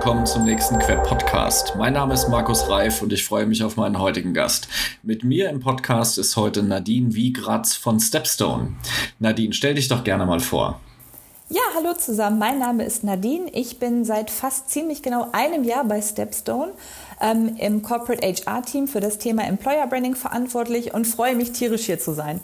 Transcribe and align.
willkommen 0.00 0.24
zum 0.24 0.46
nächsten 0.46 0.78
Quer 0.78 0.96
Podcast. 1.02 1.74
Mein 1.76 1.92
Name 1.92 2.14
ist 2.14 2.26
Markus 2.26 2.70
Reif 2.70 3.02
und 3.02 3.12
ich 3.12 3.22
freue 3.22 3.44
mich 3.44 3.62
auf 3.62 3.76
meinen 3.76 3.98
heutigen 3.98 4.32
Gast. 4.32 4.66
Mit 5.02 5.24
mir 5.24 5.50
im 5.50 5.60
Podcast 5.60 6.16
ist 6.16 6.38
heute 6.38 6.62
Nadine 6.62 7.14
Wiegratz 7.14 7.74
von 7.74 8.00
Stepstone. 8.00 8.76
Nadine, 9.18 9.52
stell 9.52 9.74
dich 9.74 9.88
doch 9.88 10.02
gerne 10.02 10.24
mal 10.24 10.40
vor. 10.40 10.80
Ja, 11.50 11.60
hallo 11.76 11.92
zusammen. 11.92 12.38
Mein 12.38 12.58
Name 12.58 12.84
ist 12.84 13.04
Nadine. 13.04 13.50
Ich 13.52 13.78
bin 13.78 14.06
seit 14.06 14.30
fast 14.30 14.70
ziemlich 14.70 15.02
genau 15.02 15.28
einem 15.32 15.64
Jahr 15.64 15.84
bei 15.84 16.00
Stepstone 16.00 16.72
ähm, 17.20 17.56
im 17.58 17.82
Corporate 17.82 18.26
HR 18.26 18.62
Team 18.62 18.88
für 18.88 19.00
das 19.00 19.18
Thema 19.18 19.44
Employer 19.44 19.86
Branding 19.86 20.14
verantwortlich 20.14 20.94
und 20.94 21.06
freue 21.06 21.36
mich 21.36 21.52
tierisch 21.52 21.84
hier 21.84 21.98
zu 21.98 22.14
sein. 22.14 22.40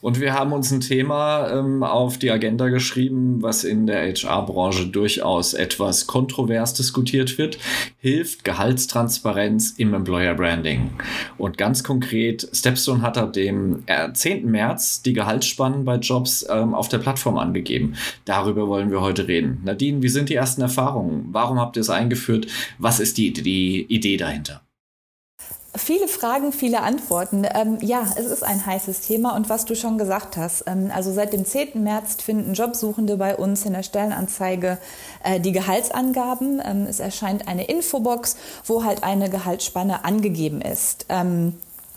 Und 0.00 0.20
wir 0.20 0.34
haben 0.34 0.52
uns 0.52 0.70
ein 0.70 0.80
Thema 0.80 1.50
ähm, 1.50 1.82
auf 1.82 2.18
die 2.18 2.30
Agenda 2.30 2.68
geschrieben, 2.68 3.42
was 3.42 3.64
in 3.64 3.86
der 3.86 4.02
HR-Branche 4.06 4.86
durchaus 4.86 5.54
etwas 5.54 6.06
kontrovers 6.06 6.74
diskutiert 6.74 7.38
wird. 7.38 7.58
Hilft 7.98 8.44
Gehaltstransparenz 8.44 9.74
im 9.76 9.94
Employer 9.94 10.34
Branding? 10.34 10.90
Und 11.36 11.58
ganz 11.58 11.82
konkret, 11.82 12.48
Stepstone 12.52 13.02
hat 13.02 13.18
ab 13.18 13.32
dem 13.32 13.84
10. 14.12 14.44
Äh, 14.44 14.46
März 14.46 15.02
die 15.02 15.12
Gehaltsspannen 15.12 15.84
bei 15.84 15.96
Jobs 15.96 16.46
ähm, 16.48 16.74
auf 16.74 16.88
der 16.88 16.98
Plattform 16.98 17.36
angegeben. 17.36 17.94
Darüber 18.24 18.68
wollen 18.68 18.90
wir 18.90 19.00
heute 19.00 19.26
reden. 19.26 19.60
Nadine, 19.64 20.02
wie 20.02 20.08
sind 20.08 20.28
die 20.28 20.34
ersten 20.34 20.62
Erfahrungen? 20.62 21.28
Warum 21.32 21.58
habt 21.58 21.76
ihr 21.76 21.80
es 21.80 21.90
eingeführt? 21.90 22.46
Was 22.78 23.00
ist 23.00 23.18
die, 23.18 23.32
die 23.32 23.82
Idee 23.92 24.16
dahinter? 24.16 24.67
Viele 25.78 26.08
Fragen, 26.08 26.52
viele 26.52 26.82
Antworten. 26.82 27.46
Ähm, 27.54 27.78
ja, 27.80 28.02
es 28.16 28.26
ist 28.26 28.42
ein 28.42 28.64
heißes 28.64 29.00
Thema 29.00 29.34
und 29.36 29.48
was 29.48 29.64
du 29.64 29.74
schon 29.74 29.96
gesagt 29.96 30.36
hast. 30.36 30.64
Ähm, 30.66 30.90
also 30.94 31.12
seit 31.12 31.32
dem 31.32 31.44
10. 31.44 31.82
März 31.82 32.16
finden 32.22 32.54
Jobsuchende 32.54 33.16
bei 33.16 33.36
uns 33.36 33.64
in 33.64 33.72
der 33.72 33.82
Stellenanzeige 33.82 34.78
äh, 35.22 35.40
die 35.40 35.52
Gehaltsangaben. 35.52 36.60
Ähm, 36.64 36.86
es 36.88 37.00
erscheint 37.00 37.48
eine 37.48 37.64
Infobox, 37.64 38.36
wo 38.66 38.84
halt 38.84 39.04
eine 39.04 39.30
Gehaltsspanne 39.30 40.04
angegeben 40.04 40.60
ist. 40.60 41.06
Ähm, 41.08 41.54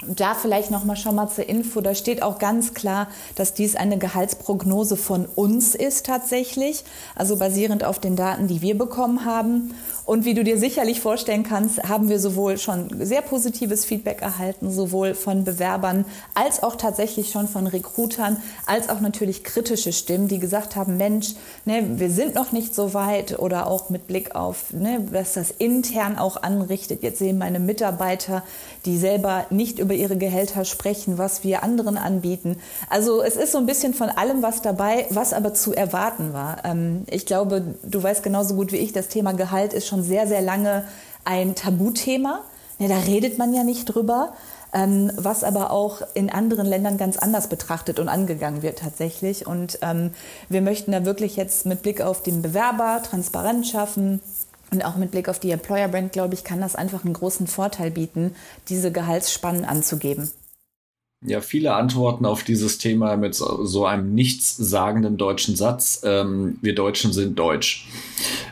da 0.07 0.33
vielleicht 0.33 0.71
noch 0.71 0.83
mal 0.83 0.95
schon 0.95 1.15
mal 1.15 1.27
zur 1.27 1.47
Info, 1.47 1.81
da 1.81 1.93
steht 1.93 2.23
auch 2.23 2.39
ganz 2.39 2.73
klar, 2.73 3.07
dass 3.35 3.53
dies 3.53 3.75
eine 3.75 3.97
Gehaltsprognose 3.97 4.97
von 4.97 5.25
uns 5.35 5.75
ist 5.75 6.05
tatsächlich, 6.05 6.83
also 7.15 7.37
basierend 7.37 7.83
auf 7.83 7.99
den 7.99 8.15
Daten, 8.15 8.47
die 8.47 8.61
wir 8.61 8.77
bekommen 8.77 9.25
haben. 9.25 9.73
Und 10.03 10.25
wie 10.25 10.33
du 10.33 10.43
dir 10.43 10.57
sicherlich 10.57 10.99
vorstellen 10.99 11.43
kannst, 11.43 11.83
haben 11.87 12.09
wir 12.09 12.19
sowohl 12.19 12.57
schon 12.57 12.89
sehr 13.05 13.21
positives 13.21 13.85
Feedback 13.85 14.21
erhalten, 14.21 14.71
sowohl 14.71 15.13
von 15.13 15.43
Bewerbern 15.43 16.05
als 16.33 16.63
auch 16.63 16.75
tatsächlich 16.75 17.29
schon 17.29 17.47
von 17.47 17.67
Recruitern, 17.67 18.37
als 18.65 18.89
auch 18.89 18.99
natürlich 18.99 19.43
kritische 19.43 19.93
Stimmen, 19.93 20.27
die 20.27 20.39
gesagt 20.39 20.75
haben, 20.75 20.97
Mensch, 20.97 21.35
ne, 21.65 21.83
wir 21.99 22.09
sind 22.09 22.35
noch 22.35 22.51
nicht 22.51 22.73
so 22.73 22.93
weit 22.93 23.37
oder 23.39 23.67
auch 23.67 23.89
mit 23.89 24.07
Blick 24.07 24.35
auf, 24.35 24.73
ne, 24.73 25.07
was 25.11 25.33
das 25.33 25.51
intern 25.51 26.17
auch 26.17 26.41
anrichtet. 26.41 27.03
Jetzt 27.03 27.19
sehen 27.19 27.37
meine 27.37 27.59
Mitarbeiter, 27.59 28.43
die 28.85 28.97
selber 28.97 29.45
nicht 29.49 29.79
über 29.79 29.90
ihre 29.93 30.17
Gehälter 30.17 30.65
sprechen, 30.65 31.17
was 31.17 31.43
wir 31.43 31.63
anderen 31.63 31.97
anbieten. 31.97 32.57
Also 32.89 33.21
es 33.21 33.35
ist 33.35 33.51
so 33.51 33.57
ein 33.57 33.65
bisschen 33.65 33.93
von 33.93 34.09
allem 34.09 34.41
was 34.41 34.61
dabei, 34.61 35.05
was 35.09 35.33
aber 35.33 35.53
zu 35.53 35.73
erwarten 35.73 36.33
war. 36.33 36.65
Ähm, 36.65 37.03
ich 37.09 37.25
glaube, 37.25 37.75
du 37.83 38.01
weißt 38.01 38.23
genauso 38.23 38.55
gut 38.55 38.71
wie 38.71 38.77
ich, 38.77 38.93
das 38.93 39.07
Thema 39.07 39.33
Gehalt 39.33 39.73
ist 39.73 39.87
schon 39.87 40.03
sehr, 40.03 40.27
sehr 40.27 40.41
lange 40.41 40.85
ein 41.25 41.55
Tabuthema. 41.55 42.41
Ja, 42.79 42.87
da 42.87 42.97
redet 42.97 43.37
man 43.37 43.53
ja 43.53 43.63
nicht 43.63 43.85
drüber, 43.85 44.33
ähm, 44.73 45.11
was 45.15 45.43
aber 45.43 45.71
auch 45.71 46.01
in 46.13 46.31
anderen 46.31 46.65
Ländern 46.65 46.97
ganz 46.97 47.17
anders 47.17 47.47
betrachtet 47.47 47.99
und 47.99 48.09
angegangen 48.09 48.63
wird 48.63 48.79
tatsächlich. 48.79 49.45
Und 49.45 49.79
ähm, 49.81 50.11
wir 50.49 50.61
möchten 50.61 50.91
da 50.91 51.05
wirklich 51.05 51.35
jetzt 51.35 51.65
mit 51.65 51.83
Blick 51.83 52.01
auf 52.01 52.23
den 52.23 52.41
Bewerber 52.41 53.01
Transparenz 53.03 53.69
schaffen. 53.69 54.21
Und 54.73 54.85
auch 54.85 54.95
mit 54.95 55.11
Blick 55.11 55.27
auf 55.27 55.39
die 55.39 55.51
Employer 55.51 55.89
Brand, 55.89 56.13
glaube 56.13 56.33
ich, 56.33 56.43
kann 56.43 56.61
das 56.61 56.75
einfach 56.75 57.03
einen 57.03 57.13
großen 57.13 57.47
Vorteil 57.47 57.91
bieten, 57.91 58.35
diese 58.69 58.91
Gehaltsspannen 58.91 59.65
anzugeben. 59.65 60.31
Ja, 61.23 61.39
viele 61.39 61.75
Antworten 61.75 62.25
auf 62.25 62.43
dieses 62.43 62.79
Thema 62.79 63.15
mit 63.15 63.35
so 63.35 63.85
einem 63.85 64.15
nichtssagenden 64.15 65.17
deutschen 65.17 65.55
Satz. 65.55 66.01
Ähm, 66.03 66.57
wir 66.63 66.73
Deutschen 66.73 67.13
sind 67.13 67.37
deutsch. 67.37 67.87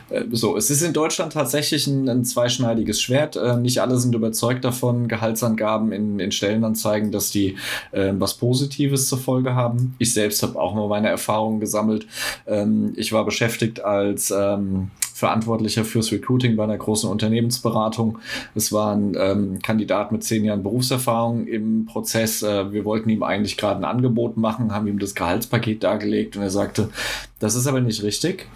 Äh, 0.08 0.26
so, 0.30 0.56
es 0.56 0.70
ist 0.70 0.82
in 0.82 0.92
Deutschland 0.92 1.32
tatsächlich 1.32 1.88
ein, 1.88 2.08
ein 2.08 2.24
zweischneidiges 2.24 3.00
Schwert. 3.00 3.34
Äh, 3.34 3.56
nicht 3.56 3.80
alle 3.80 3.98
sind 3.98 4.14
überzeugt 4.14 4.64
davon, 4.64 5.08
Gehaltsangaben 5.08 5.90
in, 5.90 6.20
in 6.20 6.30
Stellenanzeigen, 6.30 7.10
dass 7.10 7.32
die 7.32 7.56
äh, 7.90 8.12
was 8.14 8.34
Positives 8.34 9.08
zur 9.08 9.18
Folge 9.18 9.56
haben. 9.56 9.96
Ich 9.98 10.14
selbst 10.14 10.44
habe 10.44 10.60
auch 10.60 10.72
mal 10.72 10.86
meine 10.86 11.08
Erfahrungen 11.08 11.58
gesammelt. 11.58 12.06
Ähm, 12.46 12.92
ich 12.94 13.12
war 13.12 13.24
beschäftigt 13.24 13.80
als 13.80 14.30
ähm, 14.30 14.92
Verantwortlicher 15.20 15.84
fürs 15.84 16.10
Recruiting 16.10 16.56
bei 16.56 16.64
einer 16.64 16.78
großen 16.78 17.08
Unternehmensberatung. 17.08 18.18
Es 18.54 18.72
war 18.72 18.94
ein 18.94 19.14
ähm, 19.16 19.58
Kandidat 19.62 20.12
mit 20.12 20.24
zehn 20.24 20.44
Jahren 20.44 20.62
Berufserfahrung 20.62 21.46
im 21.46 21.86
Prozess. 21.86 22.42
Äh, 22.42 22.72
wir 22.72 22.84
wollten 22.84 23.10
ihm 23.10 23.22
eigentlich 23.22 23.56
gerade 23.56 23.80
ein 23.80 23.84
Angebot 23.84 24.36
machen, 24.36 24.72
haben 24.72 24.88
ihm 24.88 24.98
das 24.98 25.14
Gehaltspaket 25.14 25.84
dargelegt 25.84 26.36
und 26.36 26.42
er 26.42 26.50
sagte, 26.50 26.90
das 27.38 27.54
ist 27.54 27.66
aber 27.66 27.80
nicht 27.80 28.02
richtig. 28.02 28.48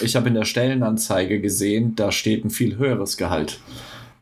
Ich 0.00 0.16
habe 0.16 0.28
in 0.28 0.34
der 0.34 0.44
Stellenanzeige 0.44 1.40
gesehen, 1.40 1.94
da 1.96 2.12
steht 2.12 2.44
ein 2.44 2.50
viel 2.50 2.76
höheres 2.76 3.16
Gehalt. 3.16 3.60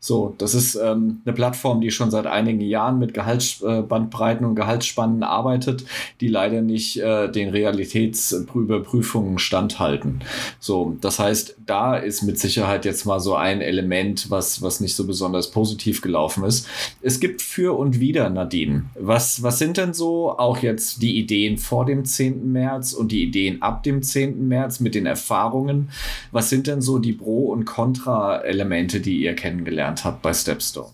So, 0.06 0.37
das 0.39 0.55
ist 0.55 0.77
ähm, 0.77 1.21
eine 1.25 1.34
Plattform, 1.34 1.81
die 1.81 1.91
schon 1.91 2.12
seit 2.12 2.27
einigen 2.27 2.61
Jahren 2.61 3.00
mit 3.00 3.12
Gehaltsbandbreiten 3.12 4.47
und 4.47 4.55
Gehaltsspannen 4.55 5.25
arbeitet, 5.25 5.84
die 6.21 6.28
leider 6.28 6.62
nicht 6.62 7.00
äh, 7.00 7.28
den 7.28 7.49
Realitätsüberprüfungen 7.49 9.41
standhalten. 9.41 10.21
So, 10.61 10.97
das 11.00 11.19
heißt, 11.19 11.56
da 11.67 11.97
ist 11.97 12.22
mit 12.22 12.39
Sicherheit 12.39 12.84
jetzt 12.84 13.05
mal 13.05 13.19
so 13.19 13.34
ein 13.34 13.61
Element, 13.61 14.31
was, 14.31 14.62
was 14.62 14.78
nicht 14.78 14.94
so 14.94 15.09
besonders 15.09 15.50
positiv 15.50 16.03
gelaufen 16.03 16.44
ist. 16.44 16.69
Es 17.03 17.19
gibt 17.19 17.43
für 17.43 17.77
und 17.77 17.99
wieder, 17.99 18.31
Nadine. 18.31 18.84
Was, 18.94 19.43
was 19.43 19.59
sind 19.59 19.77
denn 19.77 19.93
so 19.93 20.38
auch 20.38 20.59
jetzt 20.59 21.03
die 21.03 21.19
Ideen 21.19 21.59
vor 21.59 21.84
dem 21.84 22.05
10. 22.05 22.53
März 22.53 22.93
und 22.93 23.11
die 23.11 23.25
Ideen 23.25 23.61
ab 23.61 23.83
dem 23.83 24.05
10. 24.05 24.47
März 24.47 24.78
mit 24.78 24.94
den 24.94 25.06
Erfahrungen? 25.06 25.88
Was 26.31 26.49
sind 26.49 26.69
denn 26.69 26.81
so 26.81 27.00
die 27.00 27.15
Pro- 27.15 27.50
und 27.50 27.65
Kontra-Elemente, 27.65 29.00
die 29.00 29.21
ihr 29.21 29.34
kennengelernt 29.34 29.95
gelernt 29.96 30.04
habt 30.04 30.22
bei 30.22 30.34
Stepstone? 30.34 30.90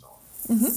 Mhm. 0.48 0.72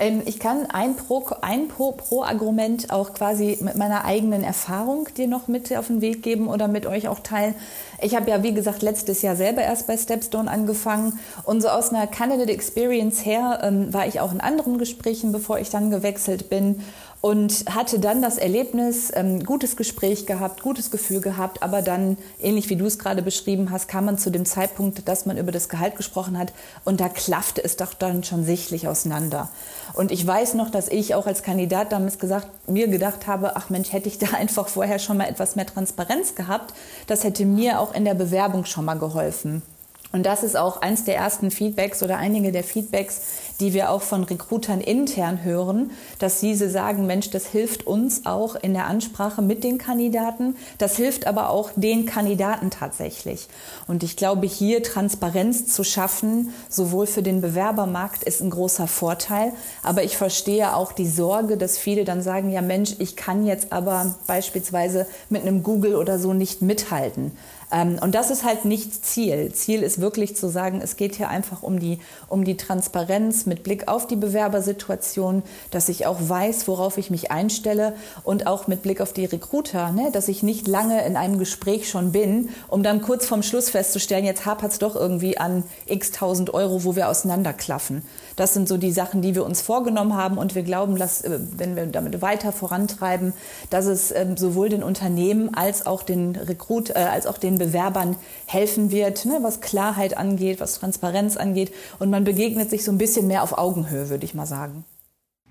Ähm, 0.00 0.22
ich 0.26 0.38
kann 0.38 0.66
ein 0.66 0.96
Pro-Argument 0.96 2.86
Pro, 2.86 2.92
Pro 2.92 2.94
auch 2.94 3.14
quasi 3.14 3.58
mit 3.60 3.76
meiner 3.76 4.04
eigenen 4.04 4.44
Erfahrung 4.44 5.08
dir 5.16 5.26
noch 5.26 5.48
mit 5.48 5.76
auf 5.76 5.88
den 5.88 6.00
Weg 6.00 6.22
geben 6.22 6.48
oder 6.48 6.68
mit 6.68 6.86
euch 6.86 7.08
auch 7.08 7.20
teilen. 7.20 7.54
Ich 8.00 8.14
habe 8.14 8.30
ja, 8.30 8.44
wie 8.44 8.54
gesagt, 8.54 8.82
letztes 8.82 9.22
Jahr 9.22 9.34
selber 9.34 9.62
erst 9.62 9.88
bei 9.88 9.96
Stepstone 9.96 10.48
angefangen 10.48 11.18
und 11.44 11.62
so 11.62 11.68
aus 11.68 11.90
einer 11.90 12.06
Candidate 12.06 12.52
Experience 12.52 13.24
her 13.24 13.58
ähm, 13.62 13.92
war 13.92 14.06
ich 14.06 14.20
auch 14.20 14.32
in 14.32 14.40
anderen 14.40 14.78
Gesprächen, 14.78 15.32
bevor 15.32 15.58
ich 15.58 15.70
dann 15.70 15.90
gewechselt 15.90 16.48
bin 16.48 16.84
und 17.20 17.64
hatte 17.74 17.98
dann 17.98 18.22
das 18.22 18.38
Erlebnis, 18.38 19.10
ähm, 19.14 19.44
gutes 19.44 19.76
Gespräch 19.76 20.26
gehabt, 20.26 20.62
gutes 20.62 20.90
Gefühl 20.90 21.20
gehabt, 21.20 21.62
aber 21.62 21.82
dann, 21.82 22.16
ähnlich 22.40 22.70
wie 22.70 22.76
du 22.76 22.86
es 22.86 22.98
gerade 22.98 23.22
beschrieben 23.22 23.70
hast, 23.70 23.88
kam 23.88 24.04
man 24.04 24.18
zu 24.18 24.30
dem 24.30 24.44
Zeitpunkt, 24.44 25.08
dass 25.08 25.26
man 25.26 25.36
über 25.36 25.50
das 25.50 25.68
Gehalt 25.68 25.96
gesprochen 25.96 26.38
hat 26.38 26.52
und 26.84 27.00
da 27.00 27.08
klaffte 27.08 27.62
es 27.62 27.76
doch 27.76 27.94
dann 27.94 28.22
schon 28.22 28.44
sichtlich 28.44 28.86
auseinander. 28.86 29.48
Und 29.94 30.12
ich 30.12 30.24
weiß 30.24 30.54
noch, 30.54 30.70
dass 30.70 30.88
ich 30.88 31.14
auch 31.14 31.26
als 31.26 31.42
Kandidat 31.42 31.90
damals 31.90 32.18
gesagt, 32.18 32.48
mir 32.68 32.86
gedacht 32.88 33.26
habe, 33.26 33.56
ach 33.56 33.68
Mensch, 33.68 33.92
hätte 33.92 34.08
ich 34.08 34.18
da 34.18 34.28
einfach 34.36 34.68
vorher 34.68 35.00
schon 35.00 35.16
mal 35.16 35.28
etwas 35.28 35.56
mehr 35.56 35.66
Transparenz 35.66 36.36
gehabt, 36.36 36.72
das 37.08 37.24
hätte 37.24 37.44
mir 37.44 37.80
auch 37.80 37.94
in 37.94 38.04
der 38.04 38.14
Bewerbung 38.14 38.64
schon 38.64 38.84
mal 38.84 38.98
geholfen. 38.98 39.62
Und 40.10 40.24
das 40.24 40.42
ist 40.42 40.56
auch 40.56 40.80
eins 40.80 41.04
der 41.04 41.16
ersten 41.16 41.50
Feedbacks 41.50 42.02
oder 42.02 42.16
einige 42.16 42.50
der 42.50 42.64
Feedbacks, 42.64 43.20
die 43.60 43.74
wir 43.74 43.90
auch 43.90 44.00
von 44.00 44.24
Recruitern 44.24 44.80
intern 44.80 45.44
hören, 45.44 45.90
dass 46.18 46.40
diese 46.40 46.70
sagen, 46.70 47.06
Mensch, 47.06 47.28
das 47.28 47.46
hilft 47.46 47.86
uns 47.86 48.24
auch 48.24 48.54
in 48.54 48.72
der 48.72 48.86
Ansprache 48.86 49.42
mit 49.42 49.64
den 49.64 49.76
Kandidaten. 49.76 50.56
Das 50.78 50.96
hilft 50.96 51.26
aber 51.26 51.50
auch 51.50 51.70
den 51.76 52.06
Kandidaten 52.06 52.70
tatsächlich. 52.70 53.48
Und 53.86 54.02
ich 54.02 54.16
glaube, 54.16 54.46
hier 54.46 54.82
Transparenz 54.82 55.66
zu 55.66 55.84
schaffen, 55.84 56.54
sowohl 56.70 57.06
für 57.06 57.22
den 57.22 57.42
Bewerbermarkt, 57.42 58.22
ist 58.22 58.40
ein 58.40 58.50
großer 58.50 58.86
Vorteil. 58.86 59.52
Aber 59.82 60.04
ich 60.04 60.16
verstehe 60.16 60.74
auch 60.74 60.92
die 60.92 61.08
Sorge, 61.08 61.58
dass 61.58 61.76
viele 61.76 62.04
dann 62.04 62.22
sagen, 62.22 62.50
ja 62.50 62.62
Mensch, 62.62 62.94
ich 62.98 63.14
kann 63.14 63.44
jetzt 63.44 63.72
aber 63.72 64.14
beispielsweise 64.26 65.06
mit 65.28 65.42
einem 65.42 65.62
Google 65.62 65.96
oder 65.96 66.18
so 66.18 66.32
nicht 66.32 66.62
mithalten. 66.62 67.32
Ähm, 67.70 67.98
und 68.00 68.14
das 68.14 68.30
ist 68.30 68.44
halt 68.44 68.64
nicht 68.64 69.04
Ziel. 69.04 69.52
Ziel 69.52 69.82
ist 69.82 70.00
wirklich 70.00 70.36
zu 70.36 70.48
sagen, 70.48 70.80
es 70.82 70.96
geht 70.96 71.16
hier 71.16 71.28
einfach 71.28 71.62
um 71.62 71.78
die, 71.78 71.98
um 72.28 72.44
die 72.44 72.56
Transparenz 72.56 73.46
mit 73.46 73.62
Blick 73.62 73.88
auf 73.88 74.06
die 74.06 74.16
Bewerbersituation, 74.16 75.42
dass 75.70 75.88
ich 75.88 76.06
auch 76.06 76.18
weiß, 76.20 76.68
worauf 76.68 76.98
ich 76.98 77.10
mich 77.10 77.30
einstelle 77.30 77.94
und 78.24 78.46
auch 78.46 78.66
mit 78.66 78.82
Blick 78.82 79.00
auf 79.00 79.12
die 79.12 79.26
Recruiter, 79.26 79.92
ne, 79.92 80.10
dass 80.12 80.28
ich 80.28 80.42
nicht 80.42 80.66
lange 80.66 81.04
in 81.04 81.16
einem 81.16 81.38
Gespräch 81.38 81.88
schon 81.88 82.12
bin, 82.12 82.50
um 82.68 82.82
dann 82.82 83.02
kurz 83.02 83.26
vorm 83.26 83.42
Schluss 83.42 83.70
festzustellen, 83.70 84.24
jetzt 84.24 84.46
hapert 84.46 84.72
es 84.72 84.78
doch 84.78 84.96
irgendwie 84.96 85.38
an 85.38 85.64
x 85.86 86.12
tausend 86.12 86.54
Euro, 86.54 86.84
wo 86.84 86.96
wir 86.96 87.08
auseinanderklaffen. 87.08 88.02
Das 88.36 88.54
sind 88.54 88.68
so 88.68 88.76
die 88.76 88.92
Sachen, 88.92 89.20
die 89.20 89.34
wir 89.34 89.44
uns 89.44 89.60
vorgenommen 89.60 90.16
haben 90.16 90.38
und 90.38 90.54
wir 90.54 90.62
glauben, 90.62 90.96
dass, 90.96 91.22
äh, 91.22 91.38
wenn 91.56 91.76
wir 91.76 91.86
damit 91.86 92.22
weiter 92.22 92.52
vorantreiben, 92.52 93.32
dass 93.68 93.86
es 93.86 94.12
ähm, 94.12 94.36
sowohl 94.36 94.68
den 94.68 94.82
Unternehmen 94.82 95.54
als 95.54 95.86
auch 95.86 96.02
den 96.02 96.36
Recruit, 96.36 96.90
äh, 96.90 96.94
als 96.94 97.26
auch 97.26 97.36
den 97.36 97.57
Bewerbern 97.58 98.16
helfen 98.46 98.90
wird, 98.90 99.24
ne, 99.26 99.38
was 99.42 99.60
Klarheit 99.60 100.16
angeht, 100.16 100.60
was 100.60 100.78
Transparenz 100.78 101.36
angeht. 101.36 101.72
Und 101.98 102.10
man 102.10 102.24
begegnet 102.24 102.70
sich 102.70 102.84
so 102.84 102.92
ein 102.92 102.98
bisschen 102.98 103.26
mehr 103.26 103.42
auf 103.42 103.56
Augenhöhe, 103.56 104.08
würde 104.08 104.24
ich 104.24 104.34
mal 104.34 104.46
sagen. 104.46 104.84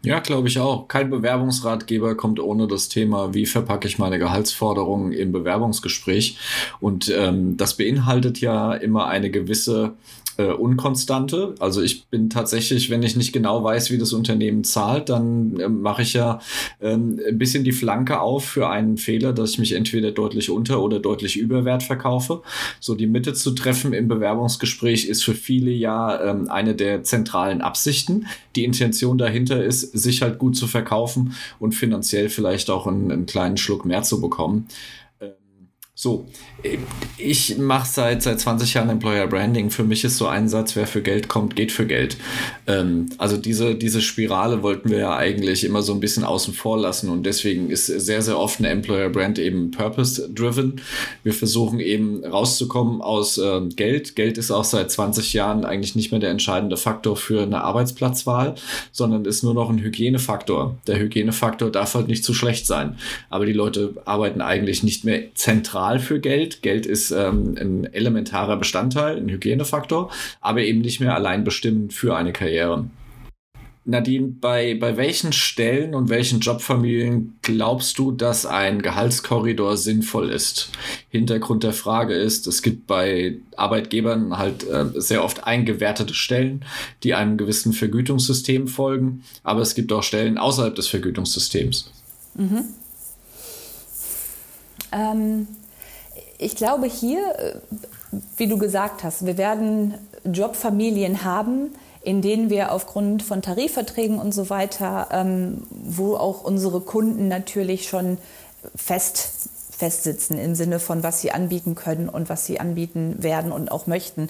Ja, 0.03 0.19
glaube 0.19 0.47
ich 0.47 0.59
auch. 0.59 0.87
Kein 0.87 1.09
Bewerbungsratgeber 1.09 2.15
kommt 2.15 2.39
ohne 2.39 2.67
das 2.67 2.87
Thema, 2.87 3.33
wie 3.33 3.45
verpacke 3.45 3.87
ich 3.87 3.97
meine 3.97 4.19
Gehaltsforderungen 4.19 5.11
im 5.11 5.31
Bewerbungsgespräch. 5.31 6.37
Und 6.79 7.09
ähm, 7.09 7.57
das 7.57 7.75
beinhaltet 7.75 8.39
ja 8.39 8.73
immer 8.73 9.07
eine 9.07 9.31
gewisse 9.31 9.93
äh, 10.37 10.51
Unkonstante. 10.51 11.55
Also 11.59 11.81
ich 11.81 12.07
bin 12.07 12.29
tatsächlich, 12.29 12.89
wenn 12.89 13.03
ich 13.03 13.15
nicht 13.15 13.33
genau 13.33 13.63
weiß, 13.63 13.91
wie 13.91 13.97
das 13.97 14.13
Unternehmen 14.13 14.63
zahlt, 14.63 15.09
dann 15.09 15.59
äh, 15.59 15.69
mache 15.69 16.03
ich 16.03 16.13
ja 16.13 16.39
ähm, 16.81 17.19
ein 17.27 17.37
bisschen 17.37 17.63
die 17.63 17.71
Flanke 17.71 18.19
auf 18.19 18.45
für 18.45 18.69
einen 18.69 18.97
Fehler, 18.97 19.33
dass 19.33 19.51
ich 19.51 19.59
mich 19.59 19.73
entweder 19.73 20.11
deutlich 20.11 20.49
unter 20.49 20.81
oder 20.81 20.99
deutlich 20.99 21.37
über 21.37 21.65
Wert 21.65 21.83
verkaufe. 21.83 22.41
So 22.79 22.95
die 22.95 23.07
Mitte 23.07 23.33
zu 23.33 23.51
treffen 23.51 23.93
im 23.93 24.07
Bewerbungsgespräch 24.07 25.05
ist 25.05 25.23
für 25.23 25.35
viele 25.35 25.71
ja 25.71 26.31
ähm, 26.31 26.49
eine 26.49 26.75
der 26.75 27.03
zentralen 27.03 27.61
Absichten. 27.61 28.27
Die 28.55 28.63
Intention 28.63 29.17
dahinter 29.17 29.63
ist, 29.63 29.81
sich 29.97 30.21
halt 30.21 30.39
gut 30.39 30.55
zu 30.55 30.67
verkaufen 30.67 31.33
und 31.59 31.73
finanziell 31.73 32.29
vielleicht 32.29 32.69
auch 32.69 32.87
einen, 32.87 33.11
einen 33.11 33.25
kleinen 33.25 33.57
Schluck 33.57 33.85
mehr 33.85 34.03
zu 34.03 34.21
bekommen. 34.21 34.67
So, 35.99 36.27
ich 37.17 37.57
mache 37.57 37.87
seit, 37.91 38.21
seit 38.21 38.39
20 38.39 38.75
Jahren 38.75 38.89
Employer 38.89 39.25
Branding. 39.25 39.71
Für 39.71 39.83
mich 39.83 40.03
ist 40.03 40.17
so 40.17 40.27
ein 40.27 40.47
Satz, 40.47 40.75
wer 40.75 40.85
für 40.85 41.01
Geld 41.01 41.27
kommt, 41.27 41.55
geht 41.55 41.71
für 41.71 41.87
Geld. 41.87 42.17
Ähm, 42.67 43.07
also 43.17 43.35
diese, 43.35 43.73
diese 43.73 44.03
Spirale 44.03 44.61
wollten 44.61 44.91
wir 44.91 44.99
ja 44.99 45.15
eigentlich 45.15 45.63
immer 45.63 45.81
so 45.81 45.95
ein 45.95 45.99
bisschen 45.99 46.23
außen 46.23 46.53
vor 46.53 46.77
lassen 46.77 47.09
und 47.09 47.25
deswegen 47.25 47.71
ist 47.71 47.87
sehr, 47.87 48.21
sehr 48.21 48.37
oft 48.37 48.59
eine 48.59 48.69
Employer 48.69 49.09
Brand 49.09 49.39
eben 49.39 49.71
purpose-driven. 49.71 50.81
Wir 51.23 51.33
versuchen 51.33 51.79
eben 51.79 52.23
rauszukommen 52.23 53.01
aus 53.01 53.39
äh, 53.39 53.61
Geld. 53.75 54.15
Geld 54.15 54.37
ist 54.37 54.51
auch 54.51 54.65
seit 54.65 54.91
20 54.91 55.33
Jahren 55.33 55.65
eigentlich 55.65 55.95
nicht 55.95 56.11
mehr 56.11 56.19
der 56.19 56.29
entscheidende 56.29 56.77
Faktor 56.77 57.17
für 57.17 57.41
eine 57.41 57.63
Arbeitsplatzwahl, 57.63 58.53
sondern 58.91 59.25
ist 59.25 59.41
nur 59.41 59.55
noch 59.55 59.71
ein 59.71 59.79
Hygienefaktor. 59.79 60.77
Der 60.85 60.99
Hygienefaktor 60.99 61.71
darf 61.71 61.95
halt 61.95 62.07
nicht 62.07 62.23
zu 62.23 62.35
schlecht 62.35 62.67
sein. 62.67 62.99
Aber 63.31 63.47
die 63.47 63.53
Leute 63.53 63.95
arbeiten 64.05 64.41
eigentlich 64.41 64.83
nicht 64.83 65.03
mehr 65.03 65.33
zentral 65.33 65.86
Zahl 65.87 65.99
für 65.99 66.19
Geld. 66.19 66.61
Geld 66.63 66.85
ist 66.85 67.11
ähm, 67.11 67.55
ein 67.57 67.85
elementarer 67.93 68.57
Bestandteil, 68.57 69.17
ein 69.17 69.29
Hygienefaktor, 69.29 70.11
aber 70.41 70.61
eben 70.61 70.81
nicht 70.81 70.99
mehr 70.99 71.15
allein 71.15 71.45
bestimmend 71.45 71.93
für 71.93 72.15
eine 72.15 72.33
Karriere. 72.33 72.89
Nadine, 73.85 74.27
bei, 74.41 74.75
bei 74.75 74.97
welchen 74.97 75.31
Stellen 75.31 75.95
und 75.95 76.09
welchen 76.09 76.41
Jobfamilien 76.41 77.37
glaubst 77.41 77.97
du, 77.97 78.11
dass 78.11 78.45
ein 78.45 78.81
Gehaltskorridor 78.81 79.77
sinnvoll 79.77 80.29
ist? 80.29 80.71
Hintergrund 81.07 81.63
der 81.63 81.71
Frage 81.71 82.13
ist, 82.13 82.47
es 82.47 82.61
gibt 82.61 82.85
bei 82.85 83.37
Arbeitgebern 83.55 84.37
halt 84.37 84.69
äh, 84.69 84.87
sehr 84.95 85.23
oft 85.23 85.45
eingewertete 85.45 86.13
Stellen, 86.13 86.65
die 87.03 87.13
einem 87.13 87.37
gewissen 87.37 87.71
Vergütungssystem 87.71 88.67
folgen, 88.67 89.23
aber 89.43 89.61
es 89.61 89.73
gibt 89.73 89.93
auch 89.93 90.03
Stellen 90.03 90.37
außerhalb 90.37 90.75
des 90.75 90.87
Vergütungssystems. 90.87 91.89
Mhm. 92.35 92.65
Ähm, 94.91 95.47
ich 96.37 96.55
glaube 96.55 96.87
hier, 96.87 97.19
äh, 97.39 97.55
wie 98.37 98.47
du 98.47 98.57
gesagt 98.57 99.03
hast, 99.03 99.25
wir 99.25 99.37
werden 99.37 99.95
Jobfamilien 100.23 101.23
haben, 101.23 101.73
in 102.01 102.21
denen 102.21 102.49
wir 102.49 102.71
aufgrund 102.71 103.23
von 103.23 103.41
Tarifverträgen 103.41 104.19
und 104.19 104.33
so 104.33 104.49
weiter, 104.49 105.07
ähm, 105.11 105.63
wo 105.69 106.15
auch 106.15 106.43
unsere 106.43 106.81
Kunden 106.81 107.27
natürlich 107.27 107.87
schon 107.89 108.17
fest 108.75 109.49
festsitzen 109.77 110.39
im 110.39 110.55
Sinne 110.55 110.79
von, 110.79 111.03
was 111.03 111.21
sie 111.21 111.31
anbieten 111.31 111.75
können 111.75 112.09
und 112.09 112.29
was 112.29 112.47
sie 112.47 112.59
anbieten 112.59 113.21
werden 113.21 113.51
und 113.51 113.71
auch 113.71 113.85
möchten. 113.85 114.29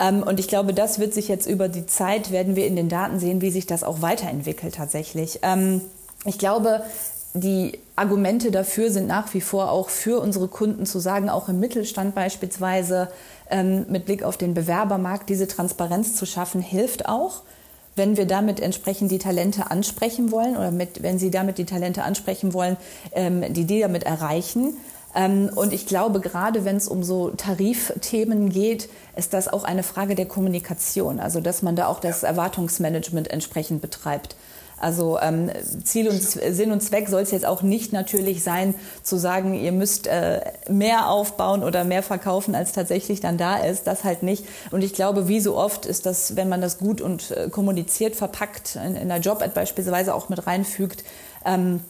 Ähm, 0.00 0.24
und 0.24 0.40
ich 0.40 0.48
glaube, 0.48 0.74
das 0.74 0.98
wird 0.98 1.14
sich 1.14 1.28
jetzt 1.28 1.46
über 1.46 1.68
die 1.68 1.86
Zeit, 1.86 2.32
werden 2.32 2.56
wir 2.56 2.66
in 2.66 2.74
den 2.74 2.88
Daten 2.88 3.20
sehen, 3.20 3.40
wie 3.40 3.52
sich 3.52 3.66
das 3.66 3.84
auch 3.84 4.02
weiterentwickelt 4.02 4.74
tatsächlich. 4.74 5.40
Ähm, 5.42 5.80
ich 6.24 6.38
glaube, 6.38 6.82
die 7.34 7.78
Argumente 7.94 8.50
dafür 8.50 8.90
sind 8.90 9.06
nach 9.06 9.32
wie 9.34 9.40
vor 9.40 9.70
auch 9.70 9.88
für 9.88 10.20
unsere 10.20 10.48
Kunden 10.48 10.84
zu 10.86 10.98
sagen, 10.98 11.28
auch 11.28 11.48
im 11.48 11.60
Mittelstand 11.60 12.14
beispielsweise 12.14 13.08
ähm, 13.50 13.86
mit 13.88 14.04
Blick 14.04 14.22
auf 14.22 14.36
den 14.36 14.54
Bewerbermarkt 14.54 15.28
diese 15.28 15.46
Transparenz 15.46 16.16
zu 16.16 16.26
schaffen, 16.26 16.60
hilft 16.60 17.08
auch. 17.08 17.42
Wenn 17.96 18.16
wir 18.16 18.26
damit 18.26 18.60
entsprechend 18.60 19.10
die 19.10 19.18
Talente 19.18 19.70
ansprechen 19.70 20.30
wollen 20.30 20.56
oder 20.56 20.70
mit, 20.70 21.02
wenn 21.02 21.18
Sie 21.18 21.30
damit 21.30 21.58
die 21.58 21.66
Talente 21.66 22.02
ansprechen 22.02 22.52
wollen, 22.54 22.76
ähm, 23.12 23.52
die 23.52 23.64
die 23.64 23.80
damit 23.80 24.04
erreichen. 24.04 24.76
Ähm, 25.14 25.50
und 25.54 25.72
ich 25.72 25.86
glaube, 25.86 26.20
gerade 26.20 26.64
wenn 26.64 26.76
es 26.76 26.88
um 26.88 27.02
so 27.02 27.30
Tarifthemen 27.30 28.48
geht, 28.48 28.88
ist 29.16 29.34
das 29.34 29.48
auch 29.48 29.64
eine 29.64 29.82
Frage 29.82 30.14
der 30.14 30.26
Kommunikation. 30.26 31.20
Also, 31.20 31.40
dass 31.40 31.62
man 31.62 31.76
da 31.76 31.86
auch 31.86 32.00
das 32.00 32.22
Erwartungsmanagement 32.22 33.28
entsprechend 33.28 33.82
betreibt. 33.82 34.36
Also 34.80 35.18
ähm, 35.20 35.50
Ziel 35.84 36.08
und 36.08 36.22
Sinn 36.22 36.72
und 36.72 36.82
Zweck 36.82 37.08
soll 37.08 37.22
es 37.22 37.30
jetzt 37.30 37.46
auch 37.46 37.62
nicht 37.62 37.92
natürlich 37.92 38.42
sein, 38.42 38.74
zu 39.02 39.16
sagen, 39.18 39.54
ihr 39.54 39.72
müsst 39.72 40.06
äh, 40.06 40.40
mehr 40.68 41.08
aufbauen 41.08 41.62
oder 41.62 41.84
mehr 41.84 42.02
verkaufen, 42.02 42.54
als 42.54 42.72
tatsächlich 42.72 43.20
dann 43.20 43.36
da 43.36 43.58
ist. 43.58 43.86
Das 43.86 44.04
halt 44.04 44.22
nicht. 44.22 44.44
Und 44.70 44.82
ich 44.82 44.94
glaube, 44.94 45.28
wie 45.28 45.40
so 45.40 45.56
oft 45.56 45.86
ist 45.86 46.06
das, 46.06 46.34
wenn 46.34 46.48
man 46.48 46.60
das 46.60 46.78
gut 46.78 47.00
und 47.00 47.30
äh, 47.30 47.50
kommuniziert, 47.50 48.16
verpackt, 48.16 48.76
in, 48.76 48.96
in 48.96 49.08
der 49.08 49.18
Job-Ad 49.18 49.52
beispielsweise 49.54 50.14
auch 50.14 50.28
mit 50.28 50.46
reinfügt, 50.46 51.04
ähm, 51.44 51.80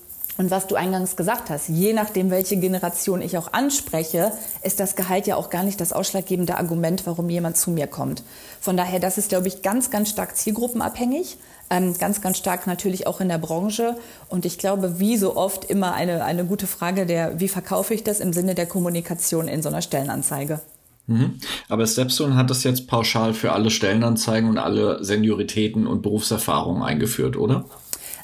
und 0.40 0.50
was 0.50 0.66
du 0.66 0.74
eingangs 0.74 1.16
gesagt 1.16 1.50
hast, 1.50 1.68
je 1.68 1.92
nachdem, 1.92 2.30
welche 2.30 2.56
Generation 2.56 3.20
ich 3.20 3.36
auch 3.36 3.52
anspreche, 3.52 4.32
ist 4.62 4.80
das 4.80 4.96
Gehalt 4.96 5.26
ja 5.26 5.36
auch 5.36 5.50
gar 5.50 5.64
nicht 5.64 5.78
das 5.82 5.92
ausschlaggebende 5.92 6.56
Argument, 6.56 7.04
warum 7.04 7.28
jemand 7.28 7.58
zu 7.58 7.70
mir 7.70 7.86
kommt. 7.86 8.22
Von 8.58 8.74
daher, 8.78 9.00
das 9.00 9.18
ist, 9.18 9.28
glaube 9.28 9.48
ich, 9.48 9.60
ganz, 9.60 9.90
ganz 9.90 10.08
stark 10.08 10.34
zielgruppenabhängig. 10.34 11.36
Ähm, 11.70 11.96
ganz, 11.96 12.20
ganz 12.20 12.38
stark 12.38 12.66
natürlich 12.66 13.06
auch 13.06 13.20
in 13.20 13.28
der 13.28 13.38
Branche. 13.38 13.96
Und 14.28 14.44
ich 14.44 14.58
glaube, 14.58 14.98
wie 14.98 15.16
so 15.16 15.36
oft 15.36 15.64
immer 15.64 15.94
eine, 15.94 16.24
eine 16.24 16.44
gute 16.44 16.66
Frage 16.66 17.06
der, 17.06 17.38
wie 17.38 17.48
verkaufe 17.48 17.94
ich 17.94 18.02
das 18.02 18.18
im 18.20 18.32
Sinne 18.32 18.54
der 18.56 18.66
Kommunikation 18.66 19.46
in 19.46 19.62
so 19.62 19.68
einer 19.68 19.80
Stellenanzeige. 19.80 20.60
Mhm. 21.06 21.38
Aber 21.68 21.86
Stepstone 21.86 22.36
hat 22.36 22.50
das 22.50 22.64
jetzt 22.64 22.86
pauschal 22.86 23.34
für 23.34 23.52
alle 23.52 23.70
Stellenanzeigen 23.70 24.48
und 24.48 24.58
alle 24.58 25.04
Senioritäten 25.04 25.86
und 25.86 26.02
Berufserfahrungen 26.02 26.82
eingeführt, 26.82 27.36
oder? 27.36 27.64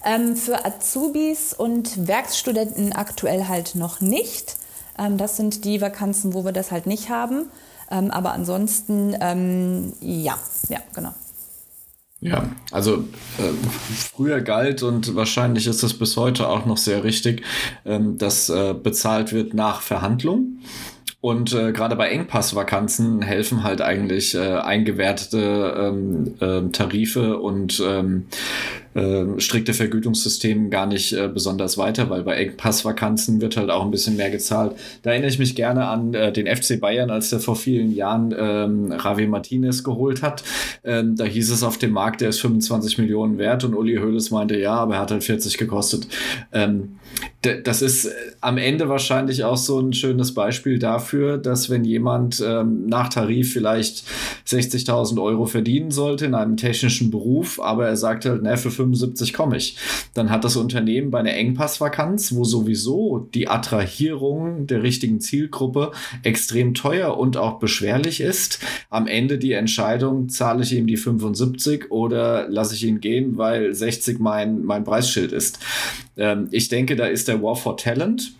Ähm, 0.04 0.36
für 0.36 0.64
Azubis 0.64 1.52
und 1.52 2.06
Werkstudenten 2.06 2.92
aktuell 2.92 3.48
halt 3.48 3.74
noch 3.74 4.00
nicht. 4.00 4.56
Ähm, 4.98 5.18
das 5.18 5.36
sind 5.36 5.64
die 5.64 5.80
Vakanzen, 5.80 6.32
wo 6.32 6.44
wir 6.44 6.52
das 6.52 6.70
halt 6.70 6.86
nicht 6.86 7.10
haben. 7.10 7.46
Ähm, 7.90 8.10
aber 8.10 8.32
ansonsten, 8.32 9.16
ähm, 9.20 9.92
ja, 10.00 10.38
ja, 10.68 10.78
genau. 10.94 11.14
Ja, 12.20 12.48
also 12.72 13.04
äh, 13.38 13.52
früher 13.94 14.40
galt 14.40 14.82
und 14.82 15.14
wahrscheinlich 15.14 15.66
ist 15.66 15.82
das 15.82 15.94
bis 15.94 16.16
heute 16.16 16.48
auch 16.48 16.64
noch 16.64 16.78
sehr 16.78 17.04
richtig, 17.04 17.42
ähm, 17.84 18.16
dass 18.16 18.48
äh, 18.48 18.74
bezahlt 18.74 19.32
wird 19.32 19.52
nach 19.52 19.82
Verhandlung. 19.82 20.58
Und 21.20 21.52
äh, 21.54 21.72
gerade 21.72 21.96
bei 21.96 22.08
Engpassvakanzen 22.08 23.20
helfen 23.20 23.64
halt 23.64 23.82
eigentlich 23.82 24.34
äh, 24.34 24.58
eingewertete 24.58 25.74
ähm, 25.76 26.34
äh, 26.40 26.70
Tarife 26.70 27.38
und 27.38 27.82
ähm, 27.84 28.26
äh, 28.96 29.38
strikte 29.38 29.74
Vergütungssystem 29.74 30.70
gar 30.70 30.86
nicht 30.86 31.12
äh, 31.12 31.28
besonders 31.28 31.76
weiter, 31.76 32.08
weil 32.08 32.22
bei 32.22 32.36
Engpassvakanzen 32.36 33.40
wird 33.40 33.56
halt 33.56 33.70
auch 33.70 33.84
ein 33.84 33.90
bisschen 33.90 34.16
mehr 34.16 34.30
gezahlt. 34.30 34.72
Da 35.02 35.10
erinnere 35.10 35.28
ich 35.28 35.38
mich 35.38 35.54
gerne 35.54 35.86
an 35.86 36.14
äh, 36.14 36.32
den 36.32 36.46
FC 36.46 36.80
Bayern, 36.80 37.10
als 37.10 37.28
der 37.30 37.40
vor 37.40 37.56
vielen 37.56 37.94
Jahren 37.94 38.34
ähm, 38.36 38.92
Ravi 38.92 39.26
Martinez 39.26 39.84
geholt 39.84 40.22
hat. 40.22 40.42
Ähm, 40.82 41.14
da 41.14 41.24
hieß 41.24 41.50
es 41.50 41.62
auf 41.62 41.76
dem 41.76 41.92
Markt, 41.92 42.22
der 42.22 42.30
ist 42.30 42.40
25 42.40 42.98
Millionen 42.98 43.36
wert 43.36 43.64
und 43.64 43.74
Uli 43.74 43.96
Hoeneß 43.96 44.30
meinte, 44.30 44.58
ja, 44.58 44.74
aber 44.74 44.94
er 44.94 45.00
hat 45.00 45.10
halt 45.10 45.24
40 45.24 45.58
gekostet. 45.58 46.08
Ähm, 46.52 46.96
das 47.64 47.82
ist 47.82 48.06
äh, 48.06 48.10
am 48.40 48.58
Ende 48.58 48.88
wahrscheinlich 48.88 49.44
auch 49.44 49.56
so 49.56 49.78
ein 49.78 49.92
schönes 49.92 50.34
Beispiel 50.34 50.78
dafür, 50.78 51.38
dass 51.38 51.70
wenn 51.70 51.84
jemand 51.84 52.42
ähm, 52.44 52.86
nach 52.86 53.08
Tarif 53.08 53.52
vielleicht 53.52 54.04
60.000 54.46 55.22
Euro 55.22 55.46
verdienen 55.46 55.90
sollte 55.90 56.26
in 56.26 56.34
einem 56.34 56.56
technischen 56.56 57.10
Beruf, 57.10 57.60
aber 57.60 57.86
er 57.86 57.96
sagt 57.96 58.24
halt, 58.24 58.42
ne, 58.42 58.56
für 58.56 58.70
75 58.86 59.32
komme 59.32 59.56
ich, 59.56 59.76
dann 60.14 60.30
hat 60.30 60.44
das 60.44 60.56
Unternehmen 60.56 61.10
bei 61.10 61.18
einer 61.20 61.34
Engpassvakanz, 61.34 62.34
wo 62.34 62.44
sowieso 62.44 63.28
die 63.34 63.48
Attrahierung 63.48 64.66
der 64.66 64.82
richtigen 64.82 65.20
Zielgruppe 65.20 65.92
extrem 66.22 66.74
teuer 66.74 67.16
und 67.16 67.36
auch 67.36 67.58
beschwerlich 67.58 68.20
ist, 68.20 68.60
am 68.90 69.06
Ende 69.06 69.38
die 69.38 69.52
Entscheidung, 69.52 70.28
zahle 70.28 70.62
ich 70.62 70.72
ihm 70.72 70.86
die 70.86 70.96
75 70.96 71.90
oder 71.90 72.48
lasse 72.48 72.74
ich 72.74 72.84
ihn 72.84 73.00
gehen, 73.00 73.36
weil 73.36 73.74
60 73.74 74.18
mein, 74.18 74.64
mein 74.64 74.84
Preisschild 74.84 75.32
ist. 75.32 75.58
Ähm, 76.16 76.48
ich 76.50 76.68
denke, 76.68 76.96
da 76.96 77.06
ist 77.06 77.28
der 77.28 77.42
War 77.42 77.56
for 77.56 77.76
Talent 77.76 78.32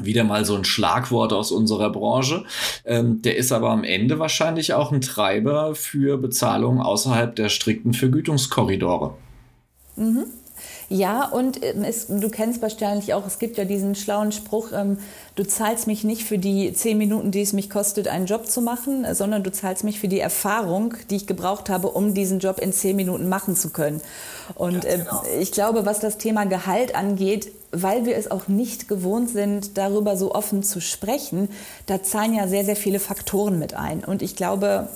wieder 0.00 0.24
mal 0.24 0.44
so 0.44 0.54
ein 0.54 0.64
Schlagwort 0.64 1.32
aus 1.32 1.50
unserer 1.50 1.90
Branche. 1.90 2.44
Ähm, 2.84 3.22
der 3.22 3.36
ist 3.36 3.52
aber 3.52 3.70
am 3.70 3.84
Ende 3.84 4.18
wahrscheinlich 4.18 4.74
auch 4.74 4.92
ein 4.92 5.00
Treiber 5.00 5.74
für 5.74 6.18
Bezahlungen 6.18 6.80
außerhalb 6.80 7.34
der 7.34 7.48
strikten 7.48 7.94
Vergütungskorridore. 7.94 9.14
Mhm. 9.98 10.24
Ja, 10.88 11.26
und 11.26 11.62
ähm, 11.62 11.84
es, 11.84 12.06
du 12.08 12.28
kennst 12.28 12.62
wahrscheinlich 12.62 13.14
auch, 13.14 13.26
es 13.26 13.38
gibt 13.38 13.58
ja 13.58 13.64
diesen 13.64 13.94
schlauen 13.94 14.32
Spruch, 14.32 14.72
ähm, 14.72 14.98
du 15.34 15.44
zahlst 15.44 15.86
mich 15.86 16.04
nicht 16.04 16.24
für 16.24 16.38
die 16.38 16.72
zehn 16.72 16.98
Minuten, 16.98 17.30
die 17.30 17.42
es 17.42 17.52
mich 17.52 17.70
kostet, 17.70 18.08
einen 18.08 18.26
Job 18.26 18.46
zu 18.46 18.60
machen, 18.60 19.06
sondern 19.14 19.42
du 19.42 19.52
zahlst 19.52 19.84
mich 19.84 20.00
für 20.00 20.08
die 20.08 20.20
Erfahrung, 20.20 20.94
die 21.10 21.16
ich 21.16 21.26
gebraucht 21.26 21.68
habe, 21.68 21.88
um 21.88 22.14
diesen 22.14 22.38
Job 22.38 22.58
in 22.58 22.72
zehn 22.72 22.96
Minuten 22.96 23.28
machen 23.28 23.54
zu 23.54 23.70
können. 23.70 24.00
Und 24.54 24.84
äh, 24.84 24.98
genau. 24.98 25.22
ich 25.38 25.52
glaube, 25.52 25.86
was 25.86 26.00
das 26.00 26.18
Thema 26.18 26.46
Gehalt 26.46 26.94
angeht, 26.94 27.52
weil 27.70 28.06
wir 28.06 28.16
es 28.16 28.30
auch 28.30 28.48
nicht 28.48 28.88
gewohnt 28.88 29.28
sind, 29.28 29.76
darüber 29.76 30.16
so 30.16 30.34
offen 30.34 30.62
zu 30.62 30.80
sprechen, 30.80 31.50
da 31.84 32.02
zahlen 32.02 32.34
ja 32.34 32.48
sehr, 32.48 32.64
sehr 32.64 32.76
viele 32.76 32.98
Faktoren 32.98 33.58
mit 33.58 33.74
ein. 33.74 34.04
Und 34.04 34.22
ich 34.22 34.36
glaube, 34.36 34.88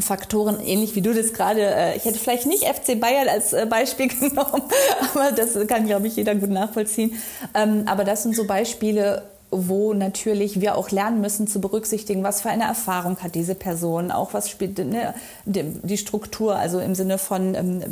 Faktoren, 0.00 0.58
ähnlich 0.60 0.96
wie 0.96 1.02
du 1.02 1.14
das 1.14 1.32
gerade, 1.32 1.62
äh, 1.62 1.96
ich 1.96 2.04
hätte 2.04 2.18
vielleicht 2.18 2.46
nicht 2.46 2.64
FC 2.64 2.98
Bayern 2.98 3.28
als 3.28 3.52
äh, 3.52 3.66
Beispiel 3.66 4.08
genommen, 4.20 4.62
aber 5.12 5.32
das 5.32 5.54
kann, 5.68 5.86
glaube 5.86 6.08
ich, 6.08 6.16
jeder 6.16 6.34
gut 6.34 6.50
nachvollziehen. 6.50 7.14
Ähm, 7.54 7.84
aber 7.86 8.04
das 8.04 8.24
sind 8.24 8.34
so 8.34 8.44
Beispiele, 8.44 9.22
wo 9.50 9.94
natürlich 9.94 10.60
wir 10.60 10.76
auch 10.76 10.90
lernen 10.90 11.20
müssen 11.20 11.46
zu 11.46 11.60
berücksichtigen, 11.60 12.24
was 12.24 12.42
für 12.42 12.50
eine 12.50 12.64
Erfahrung 12.64 13.18
hat 13.18 13.36
diese 13.36 13.54
Person, 13.54 14.10
auch 14.10 14.34
was 14.34 14.50
spielt 14.50 14.78
ne, 14.78 15.14
die 15.44 15.96
Struktur, 15.96 16.56
also 16.56 16.80
im 16.80 16.96
Sinne 16.96 17.18
von 17.18 17.54
ähm, 17.54 17.82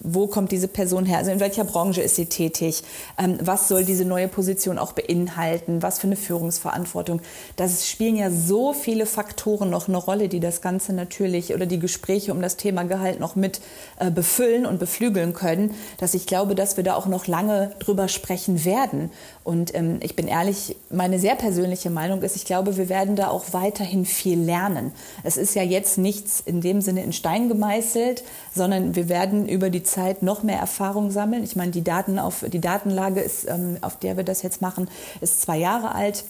wo 0.00 0.26
kommt 0.26 0.50
diese 0.50 0.66
Person 0.66 1.06
her, 1.06 1.18
also 1.18 1.30
in 1.30 1.38
welcher 1.38 1.62
Branche 1.62 2.00
ist 2.00 2.16
sie 2.16 2.26
tätig, 2.26 2.82
ähm, 3.16 3.38
was 3.40 3.68
soll 3.68 3.84
diese 3.84 4.04
neue 4.04 4.26
Position 4.26 4.76
auch 4.76 4.92
beinhalten, 4.92 5.82
was 5.82 6.00
für 6.00 6.08
eine 6.08 6.16
Führungsverantwortung. 6.16 7.20
Das 7.54 7.88
spielen 7.88 8.16
ja 8.16 8.30
so 8.30 8.72
viele 8.72 9.06
Faktoren 9.06 9.70
noch 9.70 9.86
eine 9.86 9.98
Rolle, 9.98 10.28
die 10.28 10.40
das 10.40 10.62
Ganze 10.62 10.92
natürlich 10.92 11.54
oder 11.54 11.66
die 11.66 11.78
Gespräche 11.78 12.32
um 12.32 12.42
das 12.42 12.56
Thema 12.56 12.82
Gehalt 12.84 13.20
noch 13.20 13.36
mit 13.36 13.60
äh, 14.00 14.10
befüllen 14.10 14.66
und 14.66 14.80
beflügeln 14.80 15.32
können, 15.32 15.74
dass 15.98 16.14
ich 16.14 16.26
glaube, 16.26 16.56
dass 16.56 16.76
wir 16.76 16.82
da 16.82 16.94
auch 16.94 17.06
noch 17.06 17.28
lange 17.28 17.70
drüber 17.78 18.08
sprechen 18.08 18.64
werden. 18.64 19.12
Und 19.44 19.74
ähm, 19.74 19.98
ich 20.02 20.16
bin 20.16 20.26
ehrlich, 20.26 20.76
meine 20.90 21.20
sehr 21.20 21.36
persönliche 21.36 21.90
Meinung 21.90 22.22
ist, 22.22 22.34
ich 22.34 22.44
glaube, 22.44 22.76
wir 22.76 22.88
werden 22.88 23.14
da 23.14 23.28
auch 23.28 23.52
weiterhin 23.52 24.04
viel 24.04 24.40
lernen. 24.40 24.92
Es 25.22 25.36
ist 25.36 25.54
ja 25.54 25.62
jetzt 25.62 25.98
nichts 25.98 26.42
in 26.44 26.60
dem 26.60 26.80
Sinne 26.80 27.04
in 27.04 27.12
Stein 27.12 27.48
gemeißelt, 27.48 28.24
sondern 28.54 28.96
wir 28.96 29.08
werden 29.08 29.48
über 29.48 29.67
die 29.70 29.82
Zeit 29.82 29.98
Zeit 29.98 30.22
noch 30.22 30.42
mehr 30.42 30.58
Erfahrung 30.58 31.10
sammeln. 31.10 31.44
Ich 31.44 31.56
meine, 31.56 31.72
die, 31.72 31.84
Daten 31.84 32.18
auf, 32.18 32.44
die 32.46 32.60
Datenlage, 32.60 33.20
ist, 33.20 33.48
ähm, 33.48 33.78
auf 33.80 33.98
der 33.98 34.16
wir 34.16 34.24
das 34.24 34.42
jetzt 34.42 34.62
machen, 34.62 34.88
ist 35.20 35.42
zwei 35.42 35.58
Jahre 35.58 35.94
alt. 35.94 36.24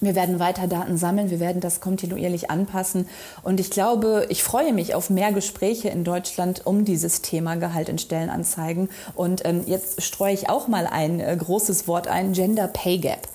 Wir 0.00 0.14
werden 0.14 0.40
weiter 0.40 0.66
Daten 0.66 0.96
sammeln, 0.96 1.30
wir 1.30 1.40
werden 1.40 1.60
das 1.60 1.80
kontinuierlich 1.80 2.50
anpassen. 2.50 3.06
Und 3.42 3.60
ich 3.60 3.70
glaube, 3.70 4.26
ich 4.28 4.42
freue 4.42 4.72
mich 4.72 4.94
auf 4.94 5.10
mehr 5.10 5.32
Gespräche 5.32 5.88
in 5.88 6.04
Deutschland 6.04 6.66
um 6.66 6.84
dieses 6.84 7.22
Thema 7.22 7.54
Gehalt 7.56 7.88
in 7.88 7.98
Stellenanzeigen. 7.98 8.88
Und 9.14 9.44
ähm, 9.44 9.62
jetzt 9.66 10.02
streue 10.02 10.34
ich 10.34 10.48
auch 10.48 10.66
mal 10.66 10.86
ein 10.86 11.20
äh, 11.20 11.36
großes 11.38 11.86
Wort 11.86 12.08
ein, 12.08 12.32
Gender 12.32 12.66
Pay 12.66 12.98
Gap. 12.98 13.28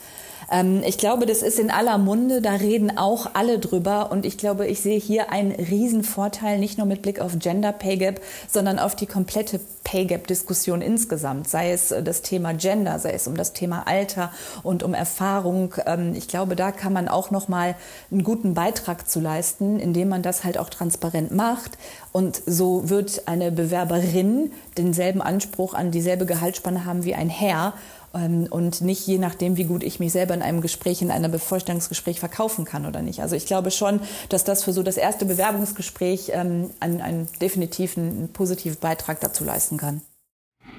Ähm, 0.52 0.82
ich 0.86 0.98
glaube, 0.98 1.26
das 1.26 1.42
ist 1.42 1.60
in 1.60 1.72
aller 1.72 1.98
Munde, 1.98 2.42
da 2.42 2.54
reden 2.54 2.98
auch 2.98 3.32
alle 3.34 3.60
drüber. 3.60 4.12
Und 4.12 4.26
ich 4.26 4.38
glaube, 4.38 4.68
ich 4.68 4.82
sehe 4.82 5.00
hier 5.00 5.32
einen 5.32 5.52
Riesenvorteil, 5.52 6.60
nicht 6.60 6.78
nur 6.78 6.88
mit 6.88 7.02
Blick 7.02 7.20
auf 7.20 7.38
Gender 7.40 7.72
Pay 7.72 7.98
Gap, 7.98 8.22
sondern 8.48 8.80
auf 8.80 8.96
die 8.96 9.06
komplette 9.06 9.60
Pay 9.84 10.06
Gap 10.06 10.28
Diskussion 10.28 10.82
insgesamt, 10.82 11.48
sei 11.48 11.72
es 11.72 11.92
äh, 11.92 12.04
das 12.04 12.22
Thema 12.22 12.54
Gender, 12.54 13.00
sei 13.00 13.12
es 13.12 13.28
um 13.28 13.36
das 13.36 13.54
Thema 13.54 13.88
Alter 13.88 14.32
und 14.64 14.84
um 14.84 14.94
Erfahrung. 14.94 15.74
Ähm, 15.86 16.14
ich 16.16 16.28
glaube, 16.28 16.56
da 16.56 16.72
kann 16.72 16.94
man 16.94 17.08
auch 17.08 17.32
noch 17.32 17.48
mal 17.48 17.76
einen 18.12 18.24
guten 18.24 18.54
Beitrag 18.54 19.10
zu 19.10 19.20
leisten, 19.20 19.80
indem 19.80 20.10
man 20.10 20.22
das 20.22 20.44
halt 20.44 20.58
auch 20.58 20.70
transparent 20.70 21.32
macht. 21.32 21.78
Und 22.12 22.42
so 22.46 22.90
wird 22.90 23.28
eine 23.28 23.52
Bewerberin 23.52 24.52
denselben 24.78 25.22
Anspruch 25.22 25.74
an 25.74 25.92
dieselbe 25.92 26.26
Gehaltsspanne 26.26 26.86
haben 26.86 27.04
wie 27.04 27.16
ein 27.16 27.30
Herr 27.30 27.74
und 28.12 28.82
nicht 28.82 29.06
je 29.06 29.18
nachdem, 29.18 29.58
wie 29.58 29.66
gut 29.66 29.84
ich 29.84 30.00
mich 30.00 30.12
selber 30.12 30.34
in 30.34 30.42
einem 30.42 30.62
Gespräch, 30.62 31.02
in 31.02 31.12
einem 31.12 31.40
Vorstellungsgespräch 31.40 32.20
verkaufen 32.20 32.66
kann 32.66 32.86
oder 32.86 33.02
nicht. 33.02 33.22
Also 33.22 33.36
ich 33.36 33.46
glaube 33.46 33.72
schon, 33.72 34.00
dass 34.30 34.44
das 34.44 34.64
für 34.64 34.74
so 34.74 34.84
das 34.84 34.98
erste 34.98 35.26
Bewerbungsgespräch 35.26 36.32
ähm, 36.34 36.72
einen, 36.80 37.02
einen 37.02 37.28
definitiven 37.42 38.30
positiven 38.34 38.80
Beitrag 38.80 39.20
dazu 39.20 39.44
leisten 39.44 39.78
kann. 39.78 40.02